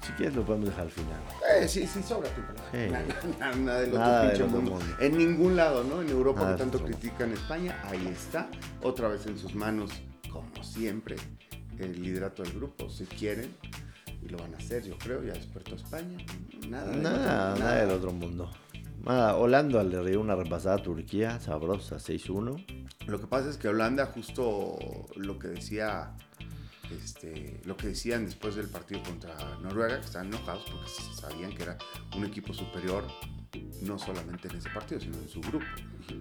[0.07, 1.21] Si quieres lo podemos dejar al final.
[1.61, 2.63] Eh, sí, sí, sobra palabra.
[2.71, 2.79] Sí.
[2.91, 3.05] Nada,
[3.41, 4.71] nada, nada del otro Nada pinche del otro mundo.
[4.77, 4.97] mundo.
[5.01, 6.03] En ningún lado, ¿no?
[6.03, 8.49] En Europa Nada que tanto critican España, ahí está.
[8.83, 9.91] Otra vez en sus manos,
[10.31, 11.17] como siempre,
[11.79, 12.89] el liderato del grupo.
[12.89, 13.51] Si quieren,
[14.23, 15.23] y lo van a hacer, yo creo.
[15.25, 16.19] Ya despertó España.
[16.69, 18.51] Nada, del Nada, otro- nada del otro mundo.
[19.05, 22.65] Nada, Holanda le dio una repasada a Turquía, sabrosa, 6-1.
[23.07, 24.77] Lo que pasa es que Holanda, justo
[25.17, 26.15] lo que decía,
[26.95, 30.89] este, lo que decían después del partido contra Noruega, que estaban enojados porque
[31.21, 31.79] sabían que era
[32.17, 33.05] un equipo superior,
[33.83, 35.65] no solamente en ese partido, sino en su grupo.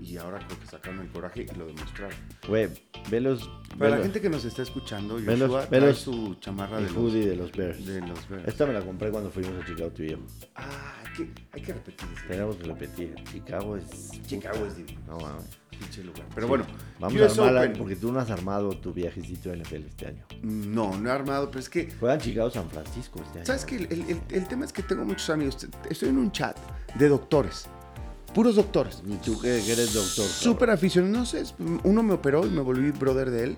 [0.02, 2.16] Y, ahora creo que sacaron el coraje y lo demostraron.
[2.48, 2.70] Güey,
[3.10, 3.48] velos.
[3.78, 6.90] Para la velos- gente que nos está escuchando, Velos- Joshua trae velos- su chamarra de
[6.90, 7.86] los, de los Bears.
[7.86, 8.48] de los Bears.
[8.48, 10.18] Esta me la compré cuando fuimos a Chicago tú y yo.
[10.56, 12.08] Ah, hay que, hay que repetir.
[12.28, 13.16] Tenemos que repetir.
[13.32, 14.12] Chicago es.
[14.26, 15.02] Chicago es divino.
[15.08, 15.46] No mames.
[15.80, 16.24] Pinche lugar.
[16.34, 16.66] Pero bueno,
[17.00, 17.78] Vamos US a armarla Open.
[17.78, 20.24] porque tú no has armado tu viajecito de NFL este año.
[20.44, 23.46] No, no he armado, pero es que Juegan Chicago San Francisco este año.
[23.46, 23.76] ¿Sabes qué?
[23.78, 25.58] El, el- el tema es que tengo muchos amigos.
[25.90, 26.58] Estoy en un chat
[26.98, 27.68] de doctores.
[28.34, 29.02] Puros doctores.
[29.08, 30.26] Y tú que, eres doctor.
[30.26, 31.16] Súper aficionados.
[31.18, 31.44] No sé,
[31.84, 33.58] uno me operó y me volví brother de él.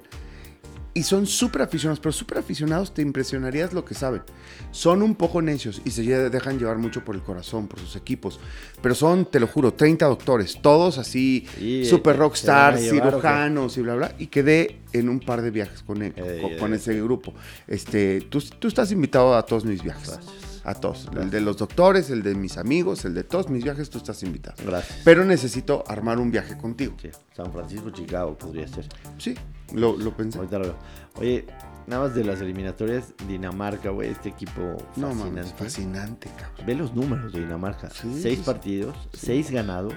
[0.93, 4.23] Y son súper aficionados, pero súper aficionados te impresionarías lo que saben.
[4.71, 8.39] Son un poco necios y se dejan llevar mucho por el corazón, por sus equipos.
[8.81, 11.45] Pero son, te lo juro, 30 doctores, todos así,
[11.87, 13.27] súper eh, rockstars, ¿se van a llevar o qué?
[13.27, 14.15] cirujanos y bla, bla.
[14.17, 16.77] Y quedé en un par de viajes con, él, Eh, con, eh, con eh.
[16.77, 17.33] ese grupo.
[17.67, 20.07] Este, tú, tú estás invitado a todos mis viajes.
[20.09, 20.46] Gracias.
[20.67, 21.09] A todos.
[21.17, 24.21] El de los doctores, el de mis amigos, el de todos mis viajes, tú estás
[24.23, 24.57] invitado.
[24.65, 24.99] Gracias.
[25.05, 26.93] Pero necesito armar un viaje contigo.
[27.01, 28.85] Sí, San Francisco, Chicago podría ser.
[29.17, 29.33] Sí,
[29.73, 30.39] lo, lo pensé.
[30.39, 30.75] Ahorita lo veo.
[31.15, 31.45] Oye,
[31.87, 34.61] nada más de las eliminatorias, Dinamarca, güey, este equipo
[34.97, 35.23] No fascinante.
[35.23, 36.65] mames, fascinante, cabrón.
[36.67, 37.89] Ve los números de Dinamarca.
[37.89, 38.41] Sí, seis sí, sí.
[38.45, 39.93] partidos, seis ganados,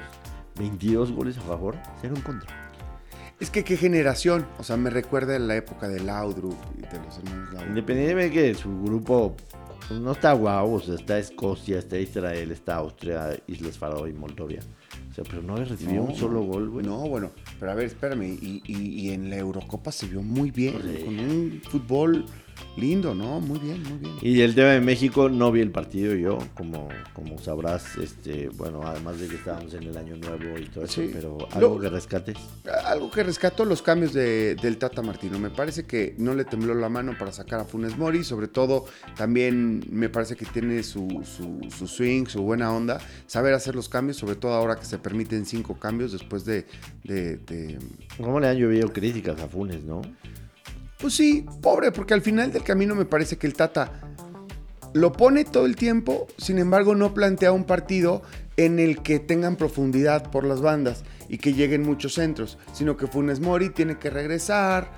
[0.56, 2.48] 22 goles a favor, cero en contra.
[3.40, 4.46] Es que qué generación.
[4.58, 7.68] O sea, me recuerda a la época de Laudrup y de los hermanos Laudrup.
[7.70, 9.34] Independientemente de que su grupo
[9.90, 14.12] pues, no está guau, o sea, está Escocia, está Israel, está Austria, Islas Faroe y
[14.14, 14.60] Moldovia.
[15.10, 16.86] O sea, pero no había recibido un solo gol, güey.
[16.86, 18.22] No, bueno, pero a ver, espérame.
[18.40, 21.04] Y, y- y en la Eurocopa se vio muy bien, Sí.
[21.04, 22.24] con un fútbol
[22.76, 23.40] lindo, ¿no?
[23.40, 24.12] Muy bien, muy bien.
[24.22, 28.80] Y el tema de México, no vi el partido yo, como, como sabrás, este, bueno,
[28.84, 31.88] además de que estábamos en el año nuevo y todo eso, pero algo Lo- que
[31.90, 32.36] rescates.
[32.86, 35.38] Algo que rescató los cambios de- del Tata Martino.
[35.38, 38.24] Me parece que no le tembló la mano para sacar a Funes Mori.
[38.24, 38.86] Sobre todo,
[39.16, 43.00] también me parece que tiene su, su- su swing, su buena onda.
[43.26, 46.66] Saber hacer los cambios, sobre todo ahora que se permiten cinco cambios después de.
[47.04, 47.78] de- de-
[48.16, 50.02] ¿Cómo le han llovido críticas a Funes, no?
[51.00, 53.92] Pues sí, pobre, porque al final del camino me parece que el Tata
[54.92, 58.22] lo pone todo el tiempo, sin embargo, no plantea un partido
[58.56, 63.06] en el que tengan profundidad por las bandas y que lleguen muchos centros, sino que
[63.06, 64.90] Funes Mori tiene que regresar.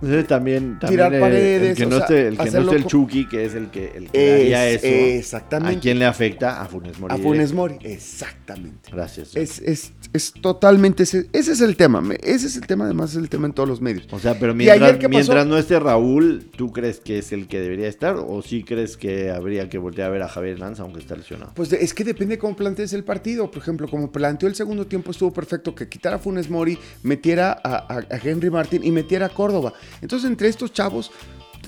[0.00, 2.42] Entonces, también, también Tirar el, paredes, el que o no sea, esté, el, que no
[2.48, 5.18] hacerlo esté el co- Chucky, que es el que, el que daría Es- eso.
[5.18, 5.76] exactamente.
[5.78, 6.62] ¿A quién le afecta?
[6.62, 7.14] A Funes Mori.
[7.14, 7.52] A Funes.
[7.52, 8.90] Mori, exactamente.
[8.92, 9.34] Gracias.
[9.36, 12.02] Es, es, es totalmente ese, ese es el tema.
[12.22, 14.06] Ese es el tema, además es el tema en todos los medios.
[14.10, 17.60] O sea, pero ¿Y mientras, mientras no esté Raúl, ¿tú crees que es el que
[17.60, 18.16] debería estar?
[18.16, 21.52] ¿O sí crees que habría que voltear a ver a Javier Hernández aunque está lesionado?
[21.54, 23.50] Pues es que depende de cómo plantees el partido.
[23.50, 27.52] Por ejemplo, como planteó el segundo tiempo, estuvo perfecto que quitara a Funes Mori, metiera
[27.62, 29.72] a, a- a Henry Martin y metiera a Córdoba.
[30.00, 31.10] Entonces, entre estos chavos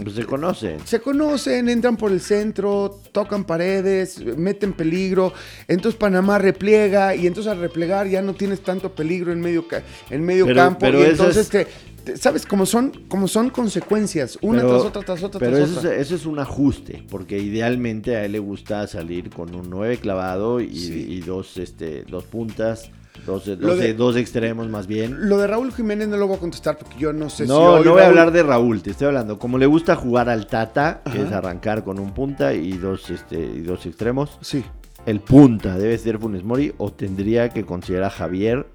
[0.03, 0.79] Pues se conocen.
[0.85, 5.33] se conocen, entran por el centro, tocan paredes, meten peligro.
[5.68, 9.66] Entonces Panamá repliega y entonces al replegar ya no tienes tanto peligro en medio,
[10.11, 10.79] en medio Pero- campo.
[10.81, 11.66] pero y entonces es-
[12.05, 12.47] te, ¿sabes?
[12.47, 15.85] Como son, como son consecuencias, una Pero- tras otra, tras otra, Pero tras eso es,
[15.85, 15.97] otra.
[15.99, 20.61] eso es un ajuste, porque idealmente a él le gusta salir con un 9 clavado
[20.61, 21.07] y, Sí.
[21.11, 22.91] y dos, este, dos puntas,
[23.26, 25.28] dos, Lo dos, de- dos extremos más bien.
[25.28, 27.48] Lo de Raúl Jiménez no lo voy a contestar porque yo no sé si.
[27.48, 29.38] No, no voy a hablar de Raúl, te estoy hablando.
[29.38, 33.38] Como le gusta jugar al Tata, que es arrancar con un punta y dos, este,
[33.40, 34.64] y dos extremos, Sí.
[35.06, 38.66] el punta debe ser Funes Mori o tendría que considerar a Javier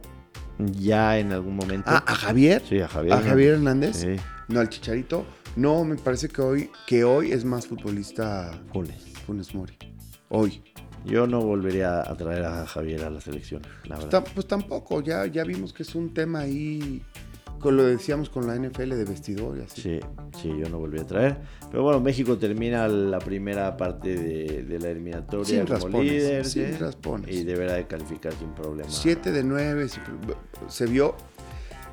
[0.60, 1.90] ya en algún momento.
[1.92, 2.62] Ah, ¿a Javier?
[2.68, 3.14] sí, a Javier.
[3.14, 3.98] ¿A Javier Hernández?
[3.98, 4.16] Sí,
[4.48, 5.26] No, al Chicharito.
[5.56, 9.04] No, me parece que hoy, que hoy es más futbolista Funes.
[9.26, 9.74] Funes Mori.
[10.30, 10.62] Hoy.
[11.06, 14.28] Yo no volvería a traer a Javier a la selección, la Pues, verdad.
[14.34, 17.02] pues tampoco, ya, ya vimos que es un tema ahí,
[17.60, 19.82] con lo decíamos con la NFL de vestidor y así.
[19.82, 20.00] Sí,
[20.42, 21.38] sí, yo no volví a traer.
[21.72, 26.46] Pero bueno, México termina la primera parte de, de la eliminatoria Sin como raspones, líder.
[26.46, 26.78] sin ¿sí?
[26.78, 27.36] raspones.
[27.36, 28.90] Y deberá de calificar sin problema.
[28.90, 29.88] 7 de 9,
[30.68, 31.16] se vio.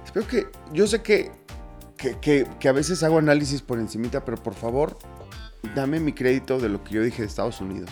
[0.04, 1.30] Espero que, yo sé que,
[1.96, 4.96] que, que- que a veces hago análisis por encimita, pero por favor,
[5.74, 7.90] dame mi crédito de lo que yo dije de Estados Unidos.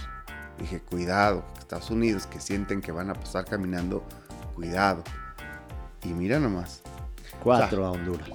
[0.61, 4.05] Dije, cuidado, Estados Unidos que sienten que van a pasar caminando,
[4.55, 5.03] cuidado.
[6.05, 6.83] Y mira nomás.
[7.43, 8.29] Cuatro a Honduras.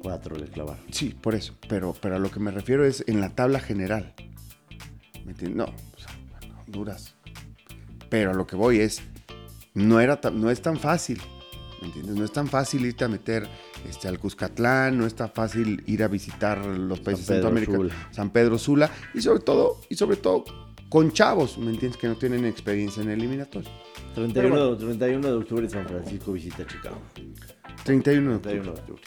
[0.00, 0.82] Cuatro le clavaron.
[0.90, 1.54] Sí, por eso.
[1.68, 4.14] Pero, pero a lo que me refiero es en la tabla general.
[5.24, 5.56] ¿Me entiendes?
[5.56, 7.14] No, o sea, bueno, Honduras.
[8.08, 9.02] Pero a lo que voy es,
[9.74, 11.20] no, era no es tan fácil.
[11.80, 12.14] ¿Me entiendes?
[12.14, 13.48] No es tan fácil irte a meter
[13.88, 17.92] este, al Cuscatlán, no es tan fácil ir a visitar los países Pedro centroamericanos.
[17.92, 18.08] Sula.
[18.12, 18.90] San Pedro Sula.
[19.14, 20.44] Y sobre todo, y sobre todo,
[20.92, 21.98] con chavos, ¿me entiendes?
[21.98, 23.70] Que no tienen experiencia en eliminatorio.
[24.14, 26.98] 31, 31 de octubre San Francisco visita Chicago.
[27.84, 28.60] 31 de octubre.
[28.60, 29.02] 31 de octubre.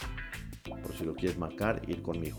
[0.82, 2.38] Por si lo quieres marcar, ir conmigo.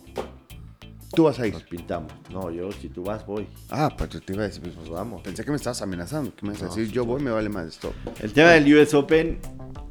[1.16, 1.54] Tú vas a ir.
[1.54, 2.12] Nos pintamos.
[2.30, 3.48] No, yo, si tú vas, voy.
[3.70, 4.62] Ah, pues te iba a decir.
[4.62, 5.22] pues, Nos vamos.
[5.22, 6.36] Pensé que me estabas amenazando.
[6.36, 6.88] ¿Qué me vas a No, decir?
[6.88, 7.94] sí, Yo voy, me vale más esto.
[8.20, 9.40] El tema del US Open,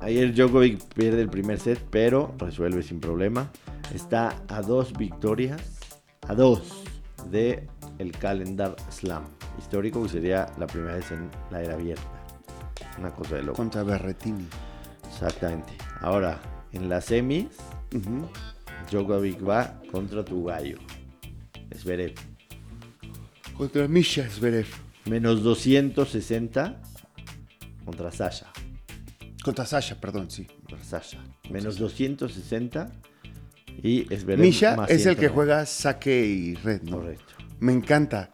[0.01, 3.51] ayer Djokovic pierde el primer set, pero resuelve sin problema.
[3.95, 5.63] Está a dos victorias,
[6.29, 6.85] a dos
[7.31, 7.67] de
[7.99, 9.25] el Calendar Slam
[9.59, 12.03] histórico, que sería la primera vez en la era abierta.
[12.99, 13.57] Una cosa de loco.
[13.57, 14.47] Contra Berretini.
[15.09, 15.73] Exactamente.
[16.01, 16.41] Ahora,
[16.73, 17.47] en las semis,
[17.95, 18.29] Ujú.
[18.91, 20.79] Djokovic va contra tu gallo.
[21.75, 22.15] Zverev.
[23.57, 24.67] Contra Misha Zverev.
[25.07, 26.81] Menos 260
[27.85, 28.47] contra Sasha.
[29.43, 30.45] Contra Sasha, perdón, sí.
[30.47, 31.19] Contra Sasha.
[31.51, 32.91] Menos 260
[33.83, 35.35] y Zverev Misha más es el que 190.
[35.35, 36.97] juega saque y red, ¿no?
[36.99, 37.26] Correcto.
[37.61, 38.31] Me encanta.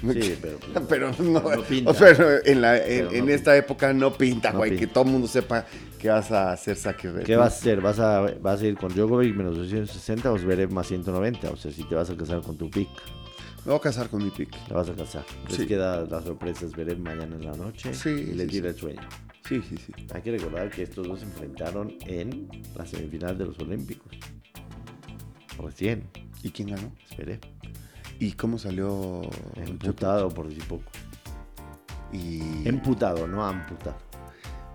[0.00, 0.58] Sí, pero-
[0.88, 1.90] pero no, no pinta.
[1.90, 2.14] o sea,
[2.44, 3.34] en, la- en- Pero no en pinta.
[3.34, 4.70] esta época no pinta, No güey.
[4.72, 4.86] pinta.
[4.86, 5.64] Que todo el mundo sepa
[5.98, 7.10] que vas a hacer saque.
[7.24, 7.38] ¿Qué ¿no?
[7.40, 7.80] vas a hacer?
[7.80, 11.50] ¿Vas a, ¿Vas a ir con Djokovic menos 260 o Zverev más 190?
[11.50, 12.88] O sea, si te vas a casar con tu pick,
[13.64, 14.50] Me voy a casar con mi pick.
[14.68, 15.24] te vas a casar.
[15.48, 15.66] Les Sí.
[15.66, 19.00] queda la sorpresa Zverev mañana en la noche Sí, y le tira el sueño.
[19.48, 19.92] Sí, sí, sí.
[20.12, 24.12] Hay que recordar que estos dos se enfrentaron en la semifinal de los Olímpicos.
[25.58, 26.04] Recién,
[26.42, 26.92] ¿Y quién ganó?
[27.14, 27.40] Zverev.
[28.18, 29.22] ¿Y cómo salió?
[29.56, 30.84] Emputado por decir poco.
[32.12, 32.66] Y...
[32.68, 33.96] Emputado, no amputado.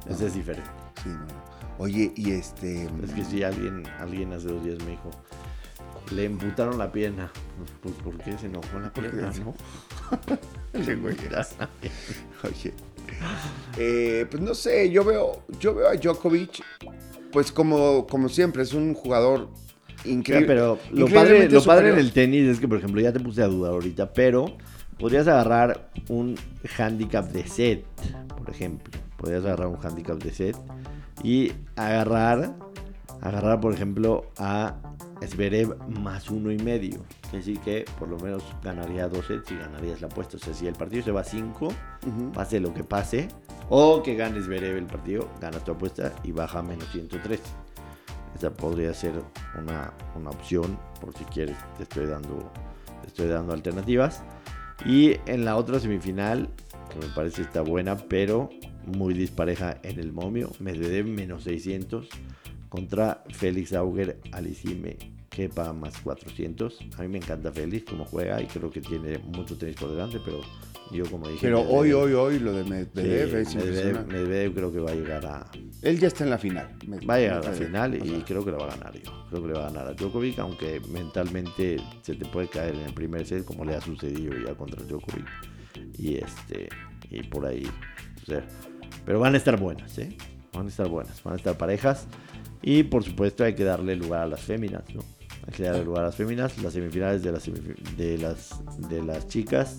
[0.08, 0.28] Ese No.
[0.28, 0.70] es diferente.
[1.04, 1.26] Sí, no.
[1.78, 2.84] Oye, y este...
[3.04, 5.10] Es que si alguien, alguien hace dos días me dijo,
[6.12, 7.32] le emputaron la pierna.
[7.82, 9.32] Pues, ¿por qué se enojó la pierna?
[9.44, 9.56] no?
[10.74, 11.16] Ese güey.
[12.44, 12.74] Oye.
[13.78, 16.64] Eh, pues no sé, yo veo, yo veo a Djokovic,
[17.32, 19.50] pues como, como siempre, es un jugador
[20.06, 20.48] increíble.
[20.48, 23.20] pero lo padre, increíblemente lo padre en el tenis es que, por ejemplo, ya te
[23.20, 24.58] puse a dudar ahorita, pero
[24.98, 26.36] podrías agarrar un
[26.78, 27.86] handicap de set,
[28.38, 28.92] por ejemplo.
[29.18, 30.58] Podrías agarrar un handicap de set
[31.24, 32.56] y agarrar,
[33.22, 34.76] agarrar, por ejemplo, a
[35.26, 37.02] Zverev más uno y medio.
[37.26, 40.38] Es decir, que por lo menos ganaría dos sets y ganarías la apuesta.
[40.38, 42.32] O sea, si el partido se va a 5, Ujú.
[42.34, 43.28] pase lo que pase,
[43.70, 47.44] o que ganes Zverev el partido, ganas tu apuesta y baja a menos 113.
[48.36, 49.14] Esa podría ser
[49.58, 52.52] una, una opción, por si quieres, te estoy dando,
[53.02, 54.24] te estoy dando alternativas.
[54.86, 56.50] Y en la otra semifinal,
[56.92, 58.50] que me parece está buena, pero
[58.86, 62.08] muy dispareja en el momio, Medvedev menos 600
[62.70, 64.98] contra Félix Auger Alicime,
[65.30, 66.80] que paga más 400.
[66.98, 70.20] A mí me encanta Félix como juega y creo que tiene mucho tenis por delante,
[70.26, 70.42] pero
[70.92, 71.42] yo como dije...
[71.42, 74.08] Pero Medvedev- hoy, hoy, hoy, lo de Sí, Medvedev es Medvedev.
[74.08, 75.52] Medvedev creo que va a llegar a,
[75.82, 76.70] Él ya está en la final.
[77.10, 79.12] Va a llegar a la final y creo que la va a ganar yo.
[79.30, 82.82] Creo que le va a ganar a Djokovic, aunque mentalmente se te puede caer en
[82.82, 85.26] el primer set, como le ha sucedido ya contra Djokovic.
[85.98, 86.70] Y este
[87.10, 87.68] y por ahí.
[88.22, 88.46] o sea,
[89.06, 90.16] pero van a estar buenas, ¿eh?
[90.54, 92.08] Van a estar buenas, van a estar parejas.
[92.62, 95.02] Y por supuesto hay que darle lugar a las féminas, ¿no?
[95.48, 96.62] Hay que darle lugar a las féminas.
[96.62, 97.50] Las semifinales de las,
[97.98, 99.78] de las, de las chicas.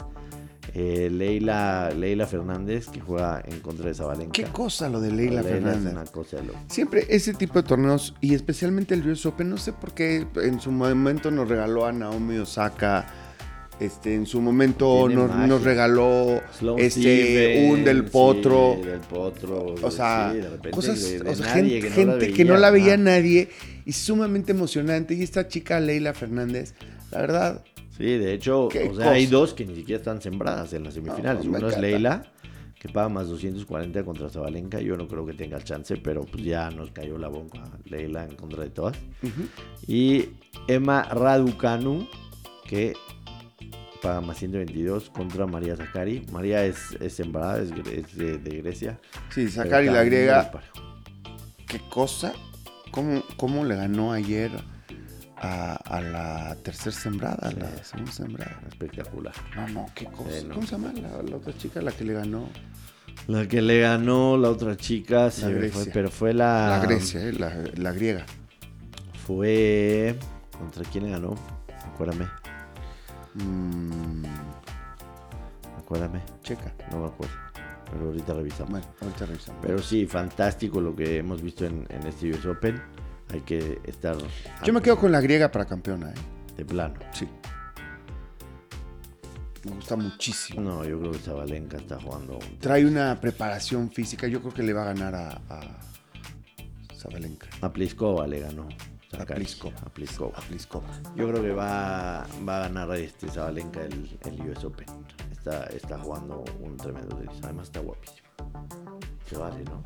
[0.75, 4.33] Eh, Leila, Leila Fernández, que juega en contra de Zabalenka.
[4.33, 5.93] Qué cosa lo de Leila Fernández.
[5.93, 6.59] una cosa de loco.
[6.69, 10.61] Siempre ese tipo de torneos, y especialmente el US Open, no sé por qué en
[10.61, 13.07] su momento nos regaló a Naomi Osaka,
[13.81, 18.77] este, en su momento nos, regaló Sloan este, un del potro.
[18.81, 19.75] sí, del potro.
[19.83, 22.45] O sea, sí, de repente cosas, de- de o sea, nadie gente, que no que
[22.45, 23.49] no la veía nadie
[23.85, 25.15] y sumamente emocionante.
[25.15, 26.75] Y esta chica Leila Fernández,
[27.11, 27.65] la verdad,
[27.97, 31.45] Sí, de hecho, o sea, hay dos que ni siquiera están sembradas en las semifinales.
[31.45, 31.79] No, Uno es.
[31.79, 32.33] Leila
[32.83, 34.81] que paga más 240 contra Zabalenka.
[34.81, 38.35] Yo no creo que tenga chance, pero pues ya nos cayó la bomba Leila en
[38.35, 38.97] contra de todas.
[39.87, 40.31] Y
[40.67, 42.09] Emma Raducanu,
[42.67, 42.95] que
[44.03, 46.27] paga más 122 contra María Zakari.
[46.33, 48.99] María es, es sembrada, es, es de, de Grecia.
[49.31, 50.51] Sí, está la griega.
[51.69, 52.33] ¿Qué cosa?
[52.91, 54.51] ¿Cómo, cómo le ganó ayer
[55.43, 58.61] a, a la tercera sembrada, a la segunda sembrada?
[58.69, 59.35] Espectacular.
[59.57, 60.43] No, no, qué cosa.
[60.47, 60.55] No.
[60.55, 62.49] ¿Cómo se llama la, la otra chica, la que le ganó?
[63.27, 65.71] La que le ganó la otra chica, Grecia.
[65.71, 66.79] fue, pero fue la...
[66.79, 68.25] La Grecia, eh, la, la griega.
[69.27, 70.17] Fue...
[70.59, 71.35] ¿Contra quién le ganó?
[71.93, 72.27] Acuérdame,
[73.35, 74.25] Mm,
[75.79, 76.21] acuérdame.
[76.43, 76.73] checa.
[76.91, 77.35] No me acuerdo.
[77.91, 78.71] Pero ahorita revisamos.
[78.73, 79.61] Bueno, ahorita revisamos.
[79.63, 82.81] Pero sí, fantástico lo que hemos visto en, en este US Open.
[83.33, 84.17] Hay que estar...
[84.65, 86.15] Yo me quedo con la griega para campeona, ¿eh?
[86.57, 86.95] De plano.
[87.13, 87.27] Sí.
[89.65, 90.61] Me gusta muchísimo.
[90.61, 92.35] No, yo creo que Zabalenka está jugando...
[92.39, 94.27] un- Trae una preparación física.
[94.27, 95.61] Yo creo que le va a ganar a, a
[96.97, 97.47] Sabalenka.
[97.61, 98.69] A Pliskova le ganó.
[99.19, 99.25] A.
[99.25, 99.77] Pliskova.
[99.87, 100.37] A Pliskova.
[100.39, 100.89] A Pliskova.
[101.15, 104.87] Yo creo que va, va a ganar este Zabalenka el, el US Open.
[105.31, 107.37] Está, está jugando un tremendo tenis.
[107.45, 108.29] Además está guapísimo.
[109.33, 109.83] Se vale, ¿no?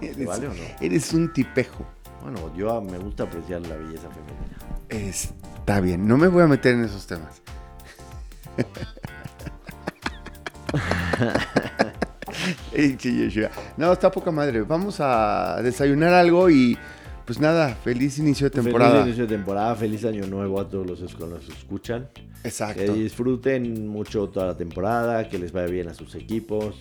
[0.14, 0.56] ¿Se vale o no?
[0.80, 1.86] eres un tipejo.
[2.22, 5.08] Bueno, yo me gusta apreciar la belleza femenina.
[5.08, 6.06] Está bien.
[6.06, 7.40] No me voy a meter en esos temas.
[13.76, 14.62] No, está poca madre.
[14.62, 16.76] Vamos a desayunar algo y
[17.24, 18.92] pues nada, feliz inicio de temporada.
[18.92, 22.08] Feliz inicio de temporada, feliz año nuevo a todos los que nos escuchan.
[22.14, 22.92] Que Exacto.
[22.92, 26.76] disfruten mucho toda la temporada, que les vaya bien a sus equipos,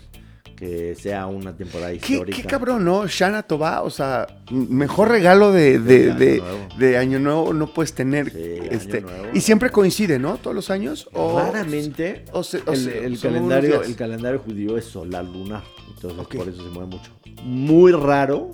[0.55, 2.37] que sea una temporada ¿Qué, histórica.
[2.41, 3.05] qué cabrón, ¿no?
[3.07, 6.67] Shana Toba, o sea, mejor regalo de, de, De Año de- Nuevo.
[6.79, 8.31] de Año Nuevo no puedes tener.
[8.31, 9.25] Sí, Año este, Nuevo.
[9.33, 10.37] y siempre coincide, ¿no?
[10.37, 11.09] Todos los años.
[11.13, 15.25] O, Raramente o se- o el, se- el son calendario, el calendario judío es solar
[15.25, 17.11] lunar, entonces por eso se mueve mucho.
[17.43, 18.51] Muy raro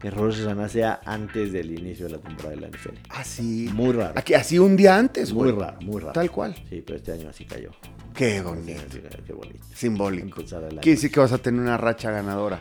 [0.00, 2.94] que Rosh Hashanah sea antes del inicio de la temporada de la NFL.
[3.10, 3.70] Así.
[3.72, 4.12] Muy raro.
[4.16, 5.64] Aquí, así un día antes, Muy güey.
[5.64, 6.12] raro, muy raro.
[6.12, 6.54] Tal cual.
[6.68, 7.70] Sí, pero este año así cayó.
[8.14, 8.82] Qué bonito.
[9.26, 9.64] Qué bonito.
[9.74, 10.42] Simbólico.
[10.44, 12.58] Quiere decir que vas a tener una racha ganadora.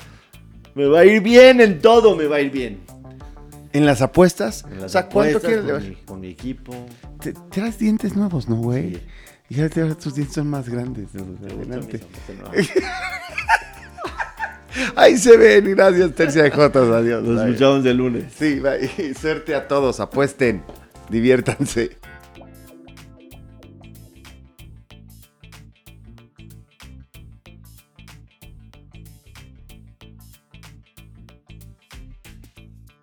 [0.75, 2.79] Me va a ir bien en todo, me va a ir bien.
[3.71, 4.65] En las apuestas.
[4.69, 6.73] En las o sea, ¿cuánto quieres con, mi, con mi equipo.
[7.19, 8.95] Te, traes dientes nuevos, ¿no, güey?
[8.95, 9.01] Sí.
[9.49, 11.09] Y ahora tus dientes son más grandes.
[11.15, 12.01] Adelante.
[14.95, 15.75] Ahí se ven.
[15.75, 16.89] Gracias, Tercia de Jotas.
[16.89, 17.23] Adiós.
[17.23, 18.33] Nos escuchamos el lunes.
[18.35, 19.13] Sí, bye.
[19.19, 19.99] suerte a todos.
[19.99, 20.63] Apuesten.
[21.09, 21.97] Diviértanse.